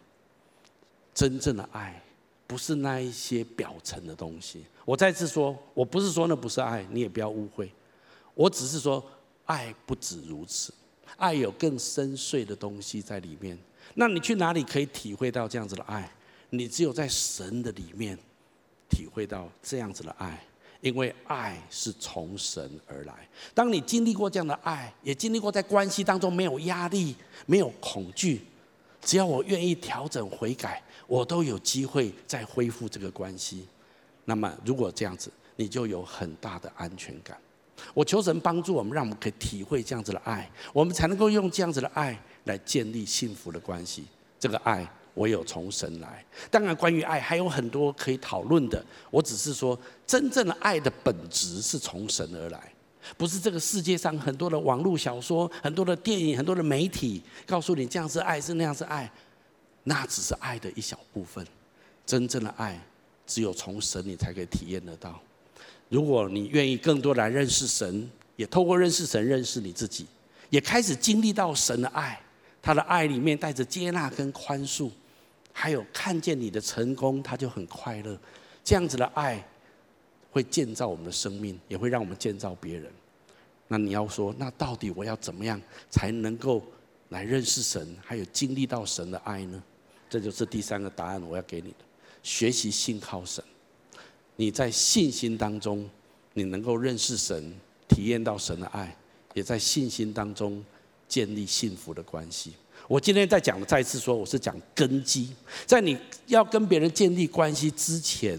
[1.14, 2.02] 真正的爱
[2.46, 4.64] 不是那一些表层的东西。
[4.84, 7.72] 我再次说，我不是说那不是爱，你也不要误会。
[8.34, 9.04] 我只是说，
[9.44, 10.74] 爱不止如此，
[11.16, 13.56] 爱有更深邃的东西在里面。
[13.94, 16.10] 那你去哪里可以体会到这样子的爱？
[16.50, 18.18] 你只有在神的里面
[18.88, 20.44] 体会到这样子的爱。
[20.80, 23.14] 因为爱是从神而来。
[23.54, 27.14] 当你经历过这样的爱，也经历过在关系当中没有压力、
[27.46, 28.42] 没有恐惧，
[29.00, 33.66] 只要我愿意调整悔改，我都有机会再恢复这个关系。
[34.24, 37.36] 那么，如果这样子，你就有很大的安全感。
[37.94, 44.04] 我求神帮助我们，让我们可以体会这样子的爱，我们才能够用这样子的爱来建立幸福的关系。
[44.38, 44.88] 这个爱。
[45.16, 46.22] 我有从神来。
[46.50, 48.84] 当然，关于爱还有很多可以讨论的。
[49.10, 52.70] 我只是说，真正的爱的本质是从神而来，
[53.16, 59.10] 不是这个世界上很多的网络小说、很多的电影、很多的媒体告诉你这样是爱，是那样是爱，
[59.84, 61.44] 那只是爱的一小部分。
[62.04, 62.78] 真正的爱，
[63.26, 65.18] 只有从神你才可以体验得到。
[65.88, 68.06] 如果你愿意更多来认识神，
[68.36, 70.06] 也透过认识神认识你自己，
[70.50, 72.20] 也开始经历到神的爱，
[72.60, 74.90] 他的爱里面带着接纳跟宽恕。
[75.58, 78.16] 还有看见你的成功，他就很快乐。
[78.62, 79.42] 这样子的爱
[80.30, 82.92] 会建造我们的生命，也会让我们建造别人。
[83.66, 86.62] 那你要说，那到底我要怎么样才能够
[87.08, 89.62] 来认识神，还有经历到神的爱呢？
[90.10, 91.78] 这就是第三个答案，我要给你的：
[92.22, 93.42] 学习信靠神。
[94.36, 95.88] 你在信心当中，
[96.34, 97.54] 你能够认识神，
[97.88, 98.94] 体验到神的爱，
[99.32, 100.62] 也在信心当中
[101.08, 102.52] 建立幸福的关系。
[102.88, 105.28] 我今天在讲的，再一次说，我是讲根基。
[105.64, 108.38] 在你要跟别人建立关系之前，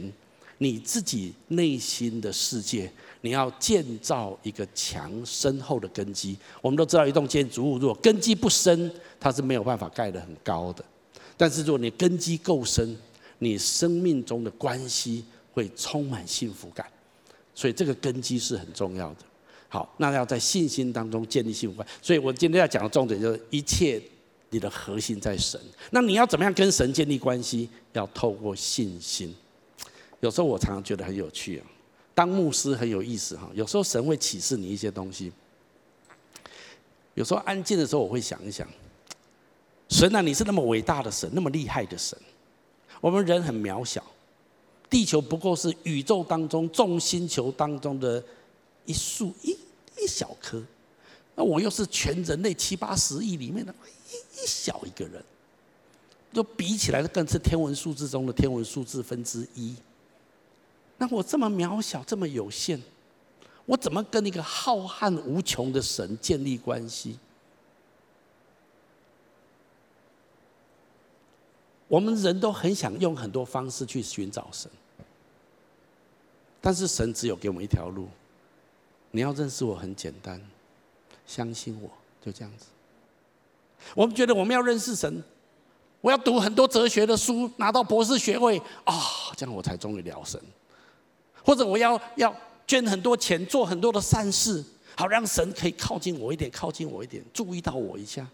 [0.60, 2.90] 你自己内心的世界，
[3.22, 6.38] 你要建造一个强深厚的根基。
[6.62, 8.90] 我们都知道，一栋建筑物如果根基不深，
[9.20, 10.84] 它是没有办法盖得很高的。
[11.36, 12.96] 但是如果你根基够深，
[13.40, 16.86] 你生命中的关系会充满幸福感。
[17.54, 19.18] 所以这个根基是很重要的。
[19.68, 21.88] 好，那要在信心当中建立幸福感。
[22.02, 24.02] 所以我今天要讲的重点就是一切
[24.50, 25.60] 你的核心在神。
[25.92, 27.70] 那你要怎么样跟神建立关系？
[27.94, 29.36] 要透过信心。
[30.20, 31.68] 有时候我常常觉得很有趣啊，
[32.14, 33.50] 当牧师很有意思哈。
[33.54, 35.32] 有时候神会启示你一些东西。
[37.14, 38.68] 有时候安静的时候，我会想一想，
[39.90, 42.18] 神啊，你是那么伟大的神，那么厉害的神，
[43.02, 44.04] 我们人很渺小。
[44.90, 48.24] 地球不过是宇宙当中众星球当中的
[48.86, 49.52] 一束一
[50.00, 50.64] 一小颗，
[51.36, 53.74] 那我又是全人类七八十亿里面的
[54.10, 55.24] 一一小一个人，
[56.34, 59.76] 就比起来更是天文数字中的天文数字分之一。
[60.98, 62.82] 那我这么渺小，这么有限，
[63.66, 67.20] 我怎么跟一个浩瀚无穷的神建立关系？
[71.88, 74.70] 我们人都很想用很多方式去寻找神，
[76.60, 78.08] 但是神只有给我们一条路。
[79.12, 80.42] 你要认识我很简单，
[81.26, 81.90] 相信我，
[82.22, 82.66] 就这样子。
[83.96, 85.24] 我们觉得我们要认识神，
[86.02, 88.94] 我要读很多哲学的书，拿到博士学位啊，
[89.36, 90.40] 这样我才终于了神。
[91.44, 92.36] 或者我要要
[92.66, 94.64] 捐很多钱，做很多的善事，
[94.96, 98.28] 好让神可以靠近我一点，靠近我一点，注意到我一下。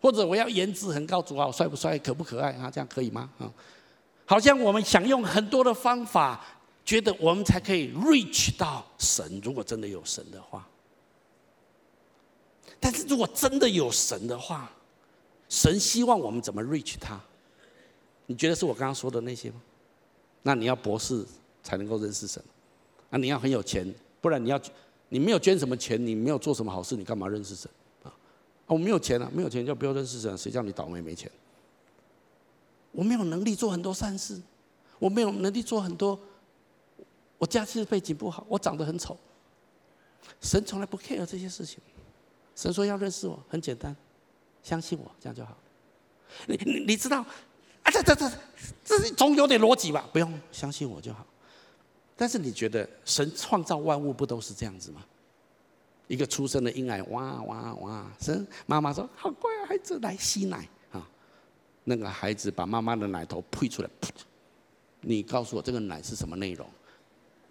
[0.00, 2.70] 或者我要颜值很高，主啊，帅不帅，可不可爱啊？
[2.70, 3.28] 这样可以吗？
[3.38, 3.50] 啊，
[4.24, 6.40] 好像我们想用很多的方法，
[6.84, 9.40] 觉得我们才可以 reach 到神。
[9.42, 10.66] 如果真的有神的话，
[12.78, 14.70] 但是如果真的有神的话，
[15.48, 17.20] 神希望我们怎么 reach 他？
[18.26, 19.60] 你觉得是我刚刚说的那些吗？
[20.42, 21.24] 那你要博士
[21.62, 22.42] 才能够认识神，
[23.10, 24.60] 那你要很有钱，不然你要
[25.08, 27.70] 你没有捐什么钱，你没有做什么好事，你干嘛认识神
[28.02, 28.12] 啊？
[28.66, 30.36] 我、没有钱、啊，没有钱就不要认识神。
[30.36, 31.30] 谁叫你倒霉没钱？
[32.92, 34.40] 我没有能力做很多善事，
[34.98, 36.18] 我没有能力做很多。
[37.38, 39.16] 我家境背景不好，我长得很丑。
[40.40, 41.78] 神从来不 care 这些事情。
[42.56, 43.94] 神说要认识我，很简单，
[44.64, 45.56] 相信我，这样就好。
[46.46, 47.90] 你你你知道啊？
[47.92, 48.32] 这这这
[48.82, 50.08] 这总有点逻辑吧？
[50.12, 51.24] 不用相信我就好。
[52.16, 55.04] 但是你觉得神创造万物不都是这样子吗？
[56.08, 58.06] 一个出生的婴儿，哇哇哇！
[58.18, 61.06] 神妈妈说：“好乖，孩子，来吸奶啊！”
[61.84, 63.90] 那个孩子把妈妈的奶头呸出来，
[65.00, 66.66] 你告诉我这个奶是什么内容？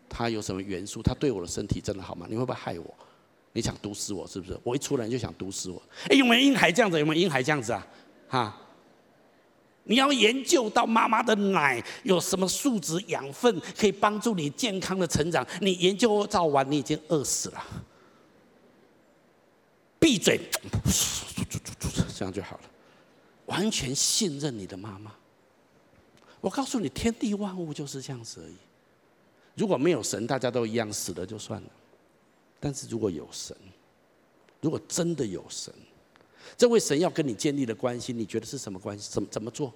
[0.09, 1.01] 它有什么元素？
[1.03, 2.25] 它对我的身体真的好吗？
[2.29, 2.95] 你会不会害我？
[3.55, 4.59] 你想毒死我是不是？
[4.63, 5.81] 我一出来就想毒死我？
[6.09, 6.99] 哎，有没有婴孩这样子？
[6.99, 7.87] 有没有婴孩这样子啊？
[8.27, 8.61] 哈！
[9.85, 15.47] 你要研究到妈妈的奶有什么素质、养分，可以帮助你健康的成长。
[15.61, 17.63] 你研究到完，你已经饿死了。
[19.97, 20.37] 闭嘴，
[22.13, 22.63] 这样就好了。
[23.45, 25.13] 完全信任你的妈妈。
[26.41, 28.55] 我告诉你，天地万物就是这样子而已。
[29.55, 31.69] 如果没有神，大家都一样死了就算了。
[32.59, 33.55] 但是如果有神，
[34.61, 35.73] 如果真的有神，
[36.57, 39.11] 这位神要跟你建立的关系，你觉得是什么关系？
[39.11, 39.73] 怎么怎么做？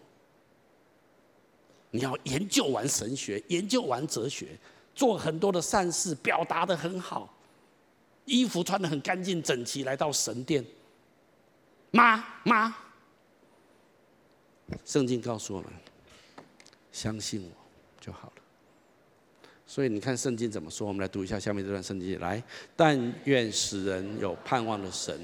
[1.91, 4.57] 你要研究完神学，研究完哲学，
[4.93, 7.34] 做很多的善事，表达的很好。
[8.25, 10.63] 衣服穿的很干净整齐，来到神殿。
[11.89, 12.75] 妈妈，
[14.86, 15.71] 圣经告诉我们，
[16.91, 17.49] 相信我
[17.99, 18.39] 就好了。
[19.70, 20.88] 所以你看圣经怎么说？
[20.88, 22.20] 我们来读一下下面这段圣经。
[22.20, 22.43] 来，
[22.76, 25.15] 但愿使人有盼望的神，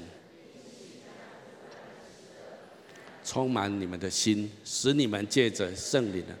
[3.24, 6.38] 充满你们的心，使你们借着圣灵的。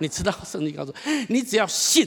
[0.00, 0.92] 你知道圣经告诉
[1.30, 2.06] 你，只要信。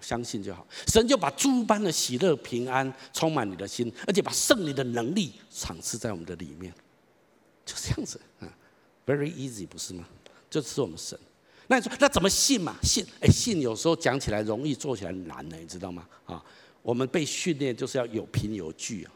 [0.00, 6.72] 相信就好，神就把诸般的喜乐、平安充满你的心，而且把圣灵的能力赏赐在我们的里面，
[7.66, 8.46] 就这样子啊
[9.04, 10.08] ，very easy 不是吗？
[10.48, 11.18] 就是我们神。
[11.68, 12.76] 那你说那怎么信嘛？
[12.82, 16.08] 信哎，信有时候讲起来容易，做起来难呢，你知道吗？
[16.26, 16.44] 啊，
[16.82, 19.12] 我们被训练就是要有凭有据啊，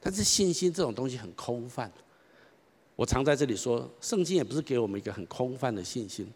[0.00, 1.90] 但是信心这种东西很空泛。
[2.94, 6.30] 我常在这里说，圣经也不是给我们一个很空泛的信心，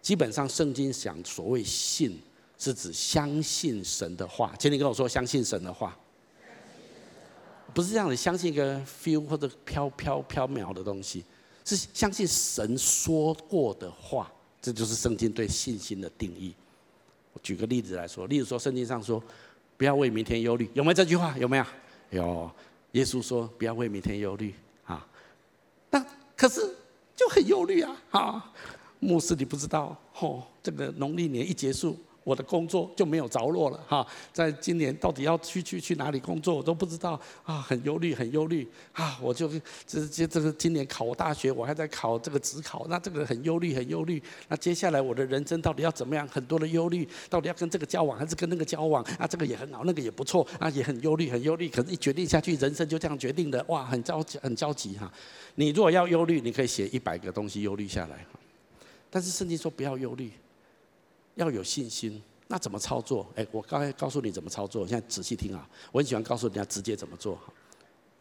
[0.00, 2.20] 基本上圣经讲所谓信。
[2.58, 5.98] 是指相信神的话，请你跟我说相信神的话，
[7.74, 11.24] 不是这样子，相信一个 feel 或者飘飘飘渺的东西，
[11.64, 14.32] 是相信神说过的话，
[14.62, 16.54] 这就是圣经对信心的定义。
[17.34, 19.22] 我举个例子来说，例如说圣经上说，
[19.76, 21.36] 不要为明天忧虑，有没有这句话？
[21.36, 21.64] 有没有？
[22.10, 22.50] 有。
[22.92, 24.54] 耶稣说不要为明天忧虑
[24.84, 25.08] 啊，
[25.90, 26.06] 那
[26.36, 26.60] 可是
[27.16, 28.02] 就很忧虑啊！
[28.10, 28.52] 啊，
[29.00, 31.98] 牧师你不知道，哦，这个农历年一结束。
[32.24, 34.06] 我的工作就没有着落了哈。
[34.32, 39.18] 在今年到底要去去去哪里工作，我都不知道啊，很忧虑，很忧虑啊。
[39.20, 39.48] 我就
[39.86, 44.22] 这这这个今年考大学，我还在考这个职考，那这个很忧虑，很忧虑。
[44.48, 46.26] 那接下来我的人生到底要怎么样？
[46.28, 49.02] 很多的忧虑，到底要跟这个交往还是跟那个交往？
[49.18, 51.68] 啊，这个也很好，那个也不错啊，也很忧虑，很忧虑。
[51.68, 55.12] 可是，一决定下去，人生就这样决定的，哇，很着急，很焦急哈。
[55.56, 58.24] 你如果要忧虑，你可以写一百个东西忧虑下来。
[59.10, 60.30] 但是圣经说不要忧虑，
[61.34, 62.22] 要有信心。
[62.48, 63.26] 那怎么操作？
[63.34, 65.68] 哎，我刚才告诉你怎么操作，现在仔细听啊。
[65.90, 67.38] 我很喜欢告诉人家直接怎么做。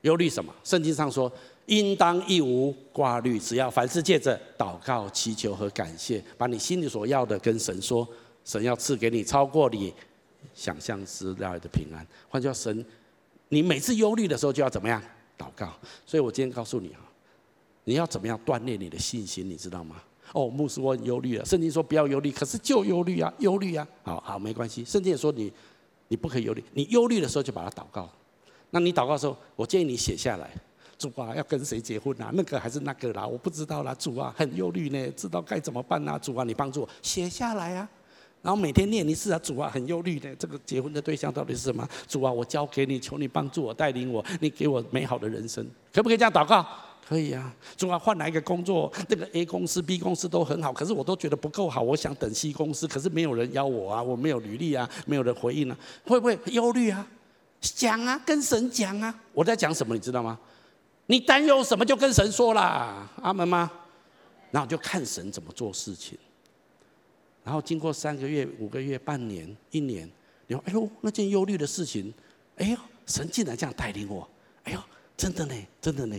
[0.02, 0.54] 忧虑什么？
[0.64, 1.32] 圣经上说，
[1.66, 8.08] 应当一无挂虑，只要凡事借着祷告、祈求和感谢，把你心里所要的跟神说，
[8.46, 9.94] 神要赐给你超过你
[10.54, 12.06] 想象之外的平安。
[12.30, 12.86] 换句话说，神，
[13.50, 15.02] 你每次忧虑的时候就要怎么样
[15.38, 15.72] 祷告？
[16.06, 17.02] 所以我今天告诉你啊。
[17.84, 19.50] 你要怎么样锻炼你的信心？
[19.50, 20.02] 你知道吗？
[20.34, 21.44] 哦，牧师，我很忧虑了。
[21.44, 23.86] 圣经说不要忧虑，可是就忧虑啊，忧虑啊。
[24.04, 24.84] 好好，没关系。
[24.86, 25.52] 圣经也说你，
[26.08, 26.64] 你不可以忧虑。
[26.74, 28.10] 你忧虑的时候就把它祷告。
[28.70, 30.50] 那你祷告的时候，我建议你写下来。
[30.98, 32.30] 主啊，要跟谁结婚啊？
[32.34, 33.28] 那个还是那个啦？
[33.28, 33.94] 我不知道啦。
[33.96, 36.18] 主啊，很忧虑呢，知道该怎么办啊？
[36.18, 37.90] 主啊，你帮助我写下来啊。
[38.42, 39.40] 然后每天念一次啊。
[39.40, 41.86] 主啊，很忧虑呢，这个结婚的对象到底是什么？
[42.08, 46.66] 主啊，我交给你，求你帮助我，带领我，你给我美好的人生，可不可以这样祷告？
[47.08, 51.82] 可以啊，主要换来一个工作，那个 A 公司、B 公司都很好，可是我都觉得不够好。
[51.82, 57.06] 我想等 C 公司，可是没有人邀我啊，我没有履历啊，没有人回应啊，会不会忧虑啊？
[57.60, 59.14] 讲啊，跟神讲啊。
[59.34, 60.40] 我在讲什么，你知道吗？
[61.08, 63.70] 你担忧什么就跟神说啦，阿门吗？
[64.52, 66.18] 然后就看神怎么做事情。
[67.44, 70.10] 然后经过三个月、五个月、半年、一年，
[70.48, 72.14] 你说：“哎呦，那件忧虑的事情，
[72.56, 74.26] 哎呦，神竟然这样带领我，
[74.64, 74.80] 哎呦，
[75.18, 76.16] 真的呢，真的呢。”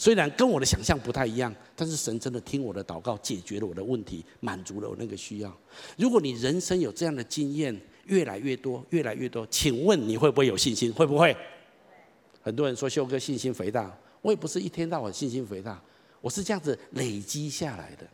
[0.00, 5.54] 虽然跟我的想象不太一样，但是神真的听我的祷告，解决了我的问题，满足了我那个需要。
[5.98, 10.90] 如果你人生有这样的经验，越来越多，越来越多，请问你会不会有信心？
[10.90, 11.36] 会不会？
[12.40, 15.78] 很多人说修哥信心肥大，我也不是一天到晚信心肥大，
[16.22, 18.06] 我是这样子累积下来的。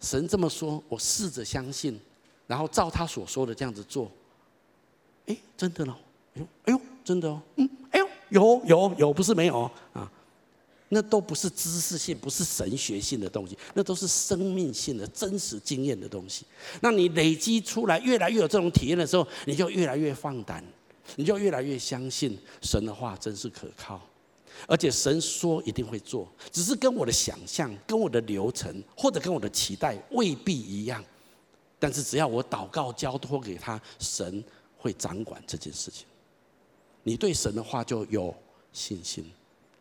[0.00, 1.96] 神这么说，我试着相信，
[2.48, 4.10] 然后照他所说的这样子做。
[5.26, 5.94] 哎，真的喽！
[6.34, 10.10] 哎呦，哎呦，真的哦，嗯，哎呦，有有有，不是没有啊。
[10.94, 16.46] 那都不是知识性，不是神学性的东西，那都是生命性的真实经验的东西。
[16.80, 20.64] 那你累积出来，越来越有这种体验的时候，你就越来越放胆，
[21.16, 24.00] 你就越来越相信神的话真是可靠，
[24.68, 31.04] 而且神说一定会做，只是跟我的想象、跟我的流程或者跟我的期待未必一样。
[31.80, 34.42] 但是只要我祷告交托给他，神
[34.78, 36.06] 会掌管这件事情。
[37.02, 38.34] 你对神的话就有
[38.72, 39.28] 信心。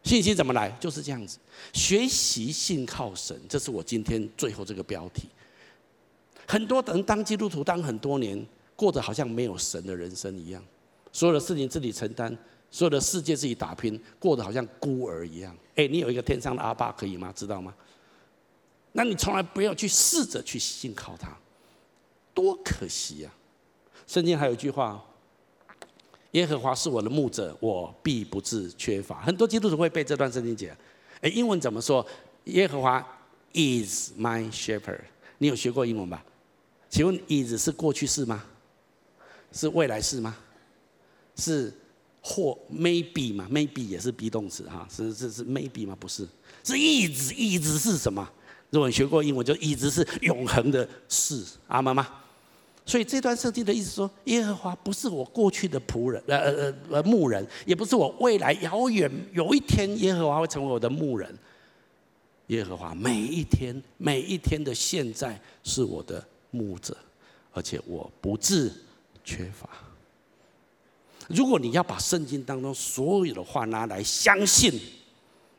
[0.03, 0.69] 信心怎么来？
[0.79, 1.39] 就是这样子，
[1.71, 5.29] 学习信靠神，这是我今天最后这个标题。
[6.45, 8.45] 很多人当基督徒当很多年，
[8.75, 10.61] 过着好像没有神的人生一样，
[11.11, 12.37] 所有的事情自己承担，
[12.69, 15.55] 所有的世界自己打拼，过得好像孤儿一样。
[15.75, 17.31] 哎，你有一个天上的阿爸可以吗？
[17.33, 17.73] 知道吗？
[18.91, 21.35] 那你从来不要去试着去信靠他，
[22.33, 23.31] 多可惜呀！
[24.05, 25.03] 圣经还有一句话。
[26.33, 29.21] 耶和华是我的牧者，我必不致缺乏。
[29.21, 30.75] 很多基督徒会背这段圣经节，
[31.21, 32.05] 哎，英文怎么说？
[32.45, 32.99] 耶和华
[33.53, 35.01] is my shepherd。
[35.37, 36.23] 你有学过英文吧？
[36.89, 38.43] 请问 is 是过去式吗？
[39.51, 40.35] 是未来式吗？
[41.35, 41.71] 是
[42.21, 45.95] 或 maybe 吗？maybe 也是 be 动词哈，是是是 maybe 吗？
[45.99, 46.27] 不是，
[46.63, 48.27] 是一直一直是什么？
[48.71, 52.07] 如果你学过英文，就一直是永恒的事，阿妈吗？
[52.85, 61.33] 所以这段圣经的意思说，耶和华不是我过去的仆人，呃呃呃牧人，也不是我未来遥远有一天耶和华会成为我的牧人。
[62.47, 66.21] 耶和华每一天每一天的现在是我的
[66.51, 66.95] 牧者，
[67.53, 68.69] 而且我不致
[69.23, 69.69] 缺乏。
[71.29, 74.77] 如果你要把圣经当中所有的话拿来相信，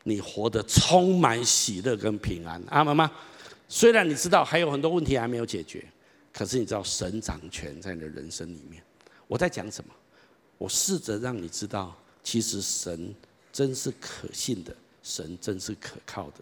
[0.03, 3.11] 你活得充满喜乐跟平安，阿门吗？
[3.67, 5.83] 虽然你知道还有很多问题还没有解决。
[6.37, 8.83] 可是你知道神掌权在你的人生里面，
[9.25, 9.93] 我在讲什么？
[10.57, 13.15] 我试着让你知道，其实神
[13.53, 16.41] 真是可信的，神真是可靠的，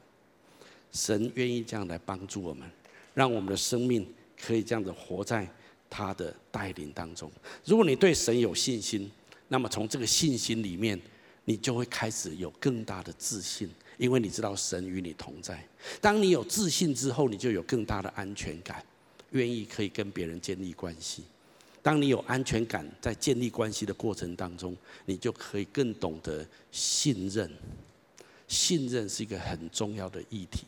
[0.91, 2.67] 神愿意这样来帮助我们，
[3.13, 4.11] 让我们的生命
[4.43, 5.47] 可以这样子活在
[5.91, 7.31] 他的带领当中。
[7.63, 9.11] 如果你对神有信心，
[9.47, 10.99] 那么从这个信心里面，
[11.45, 13.69] 你就会开始有更大的自信，
[13.99, 15.63] 因为你知道神与你同在。
[16.01, 18.83] 当你有自信之后，你就有更大的安全感。
[19.33, 21.23] 愿意可以跟别人建立关系。
[21.83, 24.75] 当你有安全感，在建立关系的过程当中，
[25.05, 27.51] 你就可以更懂得信任。
[28.47, 30.65] 信任是一个很重要的议题。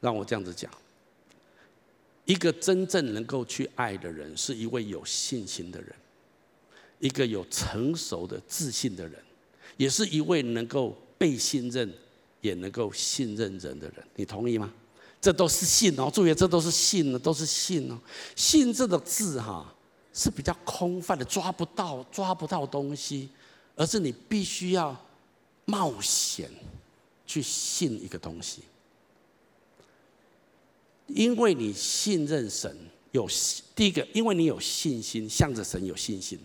[0.00, 0.70] 让我这样子讲，
[2.24, 5.92] 一个真正能够去爱的人，是一位有信心的人，
[7.00, 9.20] 一个有成熟的自信的人，
[9.76, 11.92] 也是一位能够被信任，
[12.40, 14.04] 也能够信任人的人。
[14.14, 14.72] 你同意吗？
[15.20, 17.98] 这都是信哦，注意，这都是信呢，都是信哦。
[18.34, 19.74] 信这个字哈，
[20.14, 23.28] 是比较空泛的，抓不到，抓不到东西，
[23.76, 24.98] 而是你必须要
[25.66, 26.50] 冒险
[27.26, 28.62] 去信一个东西。
[31.06, 32.74] 因为你信任神，
[33.10, 33.28] 有
[33.74, 36.38] 第一个，因为你有信心，向着神有信心，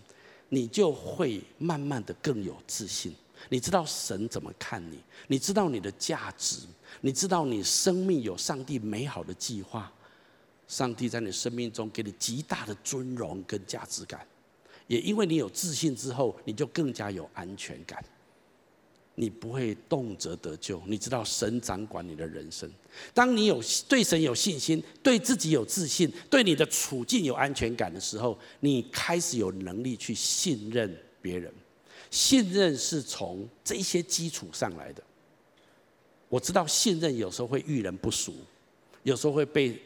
[0.50, 3.14] 你就会慢慢的更有自信。
[3.48, 6.66] 你知道神怎么看你，你知道你的价值，
[7.00, 9.92] 你知道你生命有上帝美好的计划，
[10.68, 14.26] 上帝在你生命中给你极大的尊荣跟价值感。
[14.86, 18.04] 也因为你有自信之后，你就更加有安全感。
[19.18, 22.70] 你不会动辄得咎，你知道神掌管你的人生。
[23.14, 23.58] 当你有
[23.88, 31.50] 对神有信心，对自己有自信，对你的处境有安全感的时候，你开始有能力去信任别人。
[32.10, 35.02] 信任是从这些基础上来的。
[36.28, 38.34] 我知道信任有时候会遇人不淑，
[39.02, 39.80] 有时候会被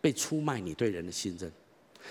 [0.00, 1.50] 被出卖你对人的信任。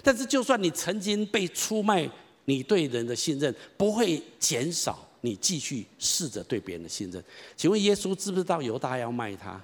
[0.01, 2.09] 但是就算你曾经被出卖，
[2.45, 5.07] 你对人的信任不会减少。
[5.25, 7.23] 你继续试着对别人的信任，
[7.55, 9.63] 请问耶稣知不知道犹大要卖他？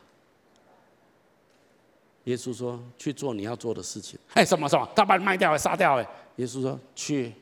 [2.23, 4.89] 耶稣说：“去做你要做的事情。”哎，什么什么？
[4.95, 6.09] 他把你卖掉，杀掉了。
[6.37, 7.33] 耶稣说：“去。”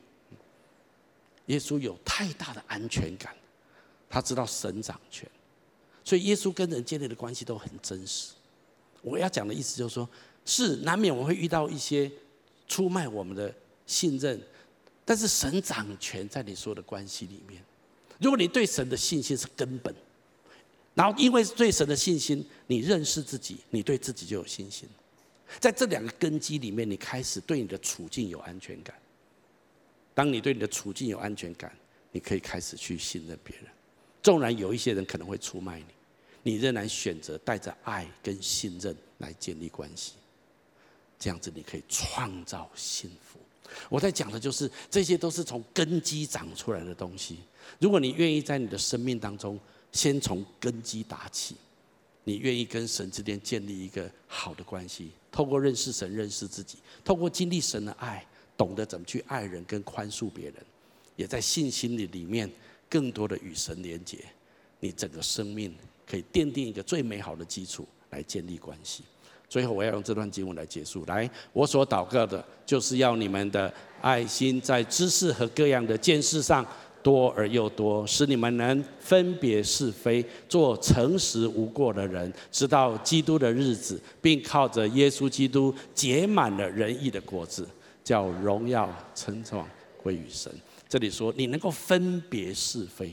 [1.48, 3.36] 耶稣有太大的安全感，
[4.08, 5.28] 他知道神掌权，
[6.04, 8.32] 所以耶稣跟人建立的关系都很真实。
[9.02, 10.08] 我要讲的意思就是说，
[10.44, 12.10] 是难免我们会遇到一些
[12.66, 13.54] 出卖我们的
[13.86, 14.40] 信任，
[15.04, 17.62] 但是神掌权在你所有的关系里面。
[18.18, 19.94] 如果你对神的信心是根本，
[20.94, 24.88] 然后因为对神的信心，你认识自己，你对自己就有信心。
[25.60, 28.94] 在这两个根基里面，你开始对你的处境有安全感。
[30.18, 31.72] 当你对你的处境有安全感，
[32.10, 33.66] 你可以开始去信任别人。
[34.20, 35.84] 纵然有一些人可能会出卖你，
[36.42, 40.14] 你仍然选择带着爱跟信任来建立关系。
[41.20, 43.38] 这样子，你可以创造幸福。
[43.88, 47.38] 我在讲的就是这些，都是从根基长出来的东西。
[47.78, 49.56] 如果你愿意在你的生命当中
[49.92, 51.54] 先从根基打起，
[52.24, 58.26] 你愿意跟神之间建立一个好的关系，透过认识神、认识自己，透过经历神的爱，
[58.58, 60.54] 懂得怎么去爱人跟宽恕别人，
[61.16, 62.50] 也在信心里里面
[62.90, 64.18] 更多的与神连结，
[64.80, 65.72] 你整个生命
[66.04, 69.04] 可以奠定一个最美好的基础来建立关系。
[69.48, 71.04] 最后，我要用这段经文来结束。
[71.06, 76.66] 来，我所祷告的，就是要你们的爱心在知识和各样的见识上
[77.02, 87.66] 多而又多，使你们能分别是非，做诚实无过的人，直到基督的日子，并靠着耶稣基督结满了仁义的果子，
[88.08, 89.62] 叫荣耀称颂
[90.02, 90.50] 归于神。
[90.88, 93.12] 这里说，你能够分别是非。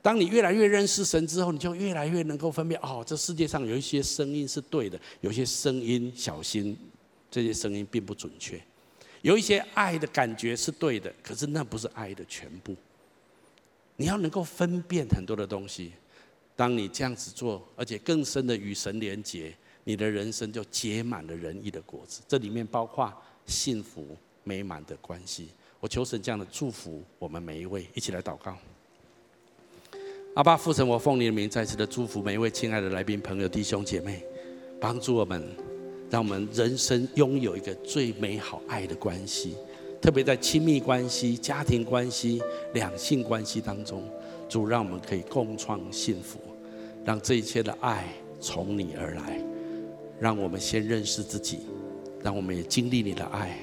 [0.00, 6.78] 当你越来越认识神之后，你就越来越能够分辨哦，这世界上有一些声音是对的，有些声音小心，
[7.32, 8.62] 这些声音并不准确。
[9.22, 12.76] 有一些爱的感觉是对的，可是那不是爱的全部。
[13.96, 15.94] 你要能够分辨很多的东西。
[16.54, 19.52] 当你这样子做，而且更深的与神连结，
[19.82, 22.22] 你的人生就结满了仁义的果子。
[22.28, 23.12] 这里面包括
[23.46, 25.48] 幸福美满的关系。
[25.80, 28.56] 我求神这样的祝福我们每一位，一起来祷告。
[30.34, 34.24] 阿爸父神，我奉你的名再次的祝福每一位亲爱的来宾朋友弟兄姐妹，
[34.80, 35.46] 帮助我们，
[36.08, 39.54] 让我们人生拥有一个最美好爱的关系，
[40.00, 42.40] 特别在亲密关系、家庭关系、
[42.72, 44.02] 两性关系当中，
[44.48, 46.38] 主让我们可以共创幸福，
[47.04, 48.08] 让这一切的爱
[48.40, 49.38] 从你而来，
[50.18, 51.60] 让我们先认识自己，
[52.22, 53.58] 让我们也经历你的爱，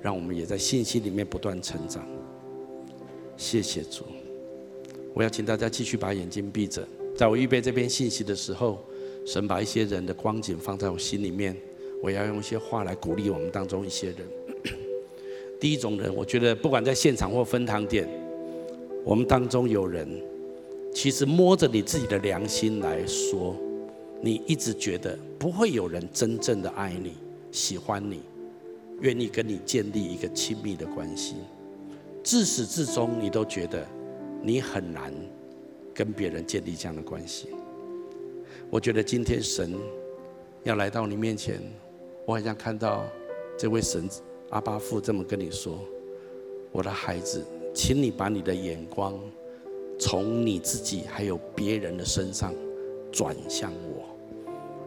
[0.00, 2.06] 让我们也在信心里面不断成长。
[3.36, 4.04] 谢谢主。
[5.14, 6.86] 我要请大家继续把眼睛闭着，
[7.16, 8.84] 在我预备这篇信息的时候，
[9.26, 11.56] 神把一些人的光景放在我心里面，
[12.02, 14.18] 我要用一些话来鼓励我们当中一些人。
[15.60, 18.08] 第一种人，我觉得不管在现场或分堂点，
[19.04, 20.08] 我们当中有人，
[20.92, 23.54] 其实摸着你自己的良心来说，
[24.20, 27.12] 你一直觉得不会有人真正的爱你、
[27.52, 28.22] 喜欢你、
[29.00, 31.36] 愿意跟你建立一个亲密的关系，
[32.24, 33.86] 自始至终你都觉得。
[34.44, 35.14] 你很难
[35.94, 37.50] 跟别人建立这样的关系。
[38.68, 39.78] 我觉得今天神
[40.64, 41.62] 要来到你面前，
[42.26, 43.04] 我好像看到
[43.56, 44.08] 这位神
[44.50, 45.78] 阿巴父这么跟你说
[46.74, 49.16] ：“我的孩子，请你把你的眼光
[49.96, 52.52] 从你自己还有别人的身上
[53.12, 54.04] 转向我。”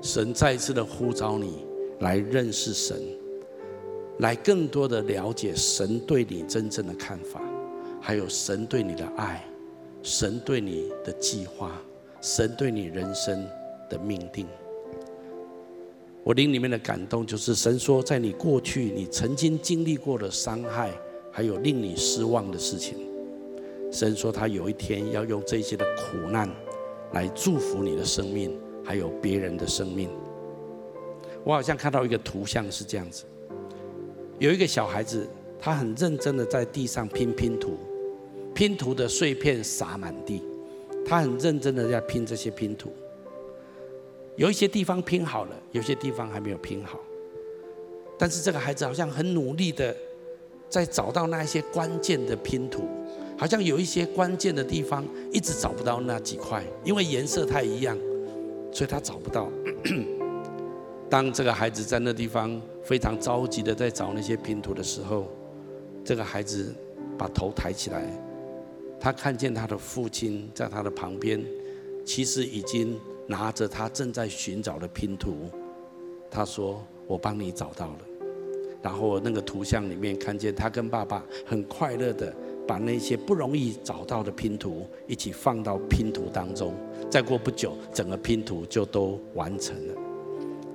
[0.03, 1.64] 神再一次的呼召你
[1.99, 2.97] 来认识神，
[4.19, 7.41] 来更多的了解神对你真正的看法，
[8.01, 9.43] 还有神对你的爱，
[10.03, 11.71] 神对你的计划，
[12.21, 13.47] 神对你人生
[13.89, 14.45] 的命定。
[16.23, 20.91] 我灵里面的感动就是神说，在你过去你曾经经历过的伤害，
[21.31, 22.97] 还有令你失望的事情，
[23.91, 26.49] 神说他有一天要用这些的苦难
[27.13, 30.09] 来祝福你的生命，还有别人的生命。
[31.45, 33.23] 我好像看到一个图像是这样子，
[34.39, 35.27] 有一个小孩子，
[35.59, 37.77] 他很认真的在地上拼拼图，
[38.55, 40.41] 拼图的碎片洒满地，
[41.05, 42.91] 他很认真的在拼这些拼图。
[44.35, 46.99] 有一些地方拼好了，有些地方还没有拼好。
[48.17, 49.95] 但是这个孩子好像很努力的
[50.67, 52.89] 在找到那一些关键的拼图，
[53.37, 57.95] 好像有一些关键的地方一直找不到那几块，因为颜色太一样，
[58.71, 59.47] 所以他找不到。
[61.09, 65.27] 当这个孩子在那地方非常着急的在找那些拼图的时候，
[66.03, 66.73] 这个孩子
[67.17, 68.03] 把头抬起来，
[68.99, 71.43] 他看见他的父亲在他的旁边，
[72.05, 72.99] 其实已经。
[73.27, 75.49] 拿着他正在寻找的拼图，
[76.29, 76.79] 他说
[77.09, 77.99] ：“我帮你找到了。”
[78.83, 82.31] 然后那个图像里面看见他跟爸爸很快乐的
[82.67, 86.75] 把那些不容易找到的拼图一起放到拼图当中。
[87.09, 90.04] 再过不久，整个拼图就都完成了。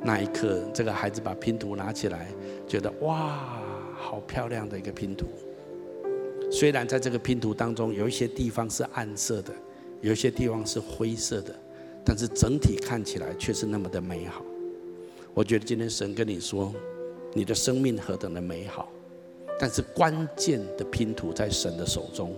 [0.03, 2.29] 那一刻，这个孩子把拼图拿起来，
[2.67, 3.61] 觉得哇，
[3.95, 5.27] 好漂亮的一个拼图。
[6.51, 9.53] 虽然在这个拼图当中有一些地方是暗色的，
[10.01, 11.55] 有一些地方是灰色的。
[12.03, 14.43] 但是整体看起来却是那么的美好。
[15.35, 16.75] 我觉得今天神跟你说，
[17.35, 18.89] 你的生命何等的美好，
[19.61, 22.35] 但是关键的拼图在神的手中，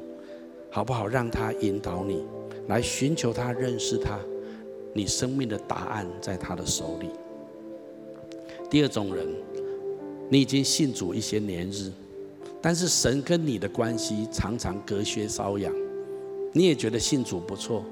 [0.69, 1.07] 好不好？
[1.07, 2.27] 让他引导你
[2.67, 4.19] 来寻求他，认识他，
[4.93, 7.09] 你生命的答案在他的手里。
[8.73, 9.29] 第二种人，
[10.31, 11.93] 你已经信主一些年日，
[12.59, 15.70] 但是神跟你的关系常常隔靴搔痒，
[16.55, 17.85] 你也觉得信主不错。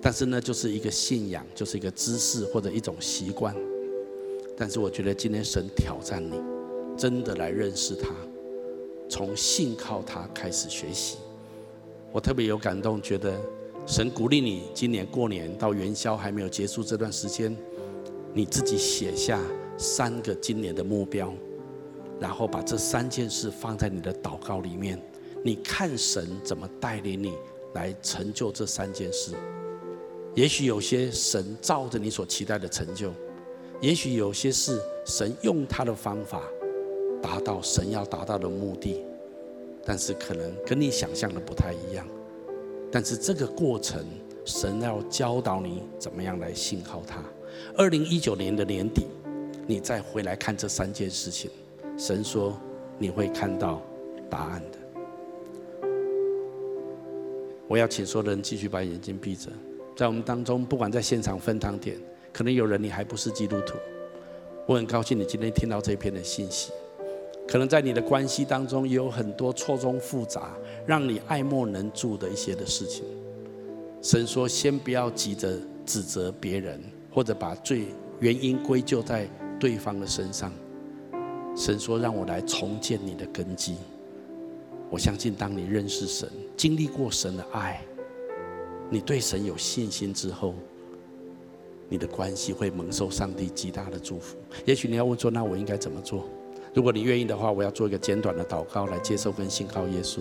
[0.00, 3.54] 但是呢，就是一个信仰，就是一个知识或者一种习惯。
[4.56, 6.40] 但是我觉得今天神挑战你，
[6.96, 8.08] 真的来认识他，
[9.10, 11.18] 从信靠他开始学习。
[12.10, 13.38] 我特别有感动，觉得
[13.86, 17.54] 神鼓励你，今年过年到元宵还没有结束这段时间，
[18.32, 19.38] 你自己写下
[19.76, 21.32] 三个今年的目标，
[22.20, 25.00] 然后把这三件事放在你的祷告里面，
[25.42, 27.34] 你看神怎么带领你
[27.74, 29.32] 来成就这三件事。
[30.34, 33.12] 也许有些神照着你所期待的成就，
[33.80, 36.42] 也许有些事神用他的方法
[37.22, 39.04] 达到神要达到的目的，
[39.84, 42.06] 但是可能跟你想象的不太一样。
[42.90, 44.04] 但是这个过程，
[44.44, 47.22] 神要教导你怎么样来信靠他。
[47.76, 49.06] 二零一九年的年底，
[49.66, 51.50] 你再回来看这三件事情，
[51.96, 52.58] 神说
[52.98, 53.80] 你会看到
[54.28, 54.78] 答案的。
[57.66, 59.50] 我要请所有人继续把眼睛闭着。
[59.96, 61.96] 在我们当中，不管在现场分堂点，
[62.32, 63.76] 可能有人你还不是基督徒。
[64.66, 66.70] 我很高兴你今天听到这篇的信息。
[67.46, 70.54] 可能在你的关系当中，也有很多错综复杂、
[70.86, 73.04] 让你爱莫能助的一些的事情。
[74.02, 77.86] 神说：先不要急着指责别人，或者把罪
[78.20, 79.28] 原因归咎在
[79.58, 80.52] 对方的身上。
[81.56, 83.76] 神说：让我来重建你的根基。
[84.90, 87.80] 我相信，当你认识神，经历过神的爱。
[88.90, 90.54] 你对神有信心之后，
[91.88, 94.36] 你的关系会蒙受上帝极大的祝福。
[94.64, 96.28] 也许你要问说：“那我应该怎么做？”
[96.74, 100.20] 如果你愿意的话，我要做一个简短的祷告来接受跟信靠耶稣。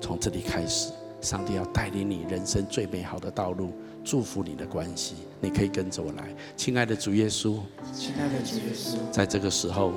[0.00, 3.70] 从这里开始，上帝要带领你人生最美好的道路。
[4.04, 6.24] 祝福你的关系，你可以跟着我来，
[6.56, 7.58] 亲爱的主耶稣，
[7.92, 9.92] 亲爱的主耶稣，在这个时候，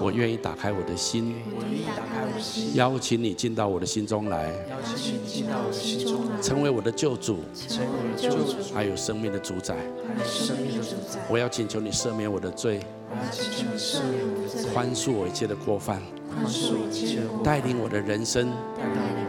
[0.00, 7.38] 我愿意打开我的心，我愿意打开我的心，邀请你进到我的心中来，邀请你进到我的心中来，成为我的救主，
[7.68, 11.20] 成为我的救主，还有生命的主宰，还有生命的主宰。
[11.28, 12.80] 我要请求你赦免我的罪，
[13.10, 19.23] 我要请求你赦免我的罪，宽恕我一切的过犯，宽恕我一切的过犯，带领我的人生，带领我的人生，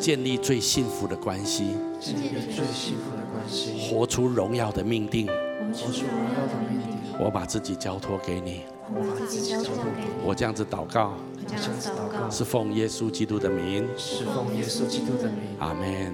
[0.00, 3.88] 建立最幸福的关系，建立最幸福的关系。
[3.88, 6.96] 活出荣耀的命定，活出荣耀的命定。
[7.18, 8.60] 我把自己交托给你，
[8.94, 10.08] 我把自己交托给你。
[10.22, 11.14] 我这样子祷告，
[11.46, 15.56] 这样子祷告，是奉耶稣基督的名，是奉耶稣基督的名。
[15.58, 16.12] 阿门。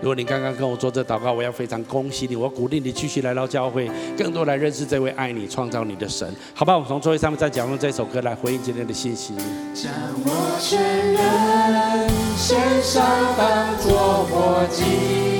[0.00, 6.30] 如果你刚刚跟我做这祷告，我要非常恭喜你，我鼓励你继续来到教会，更多来认识这位爱你、创造你的神。
[6.54, 9.34] 好吧，我们从座位上面再讲用这首歌来回应今天的信息。
[9.74, 9.90] 将
[10.24, 10.78] 我全
[11.14, 13.04] 人献上，
[13.36, 15.37] 当作火祭。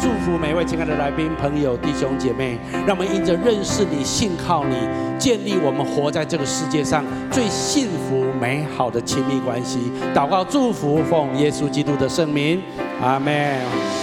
[0.00, 4.74] 祝福每位亲爱的来宾、朋友、弟兄姐妹，让我们因着认识你、信靠你，
[5.18, 9.90] 建立我们活在这个世界上最幸福美好的亲密关系。
[10.14, 12.62] 祷告祝福，奉耶稣基督的圣名，
[13.02, 13.98] 阿门。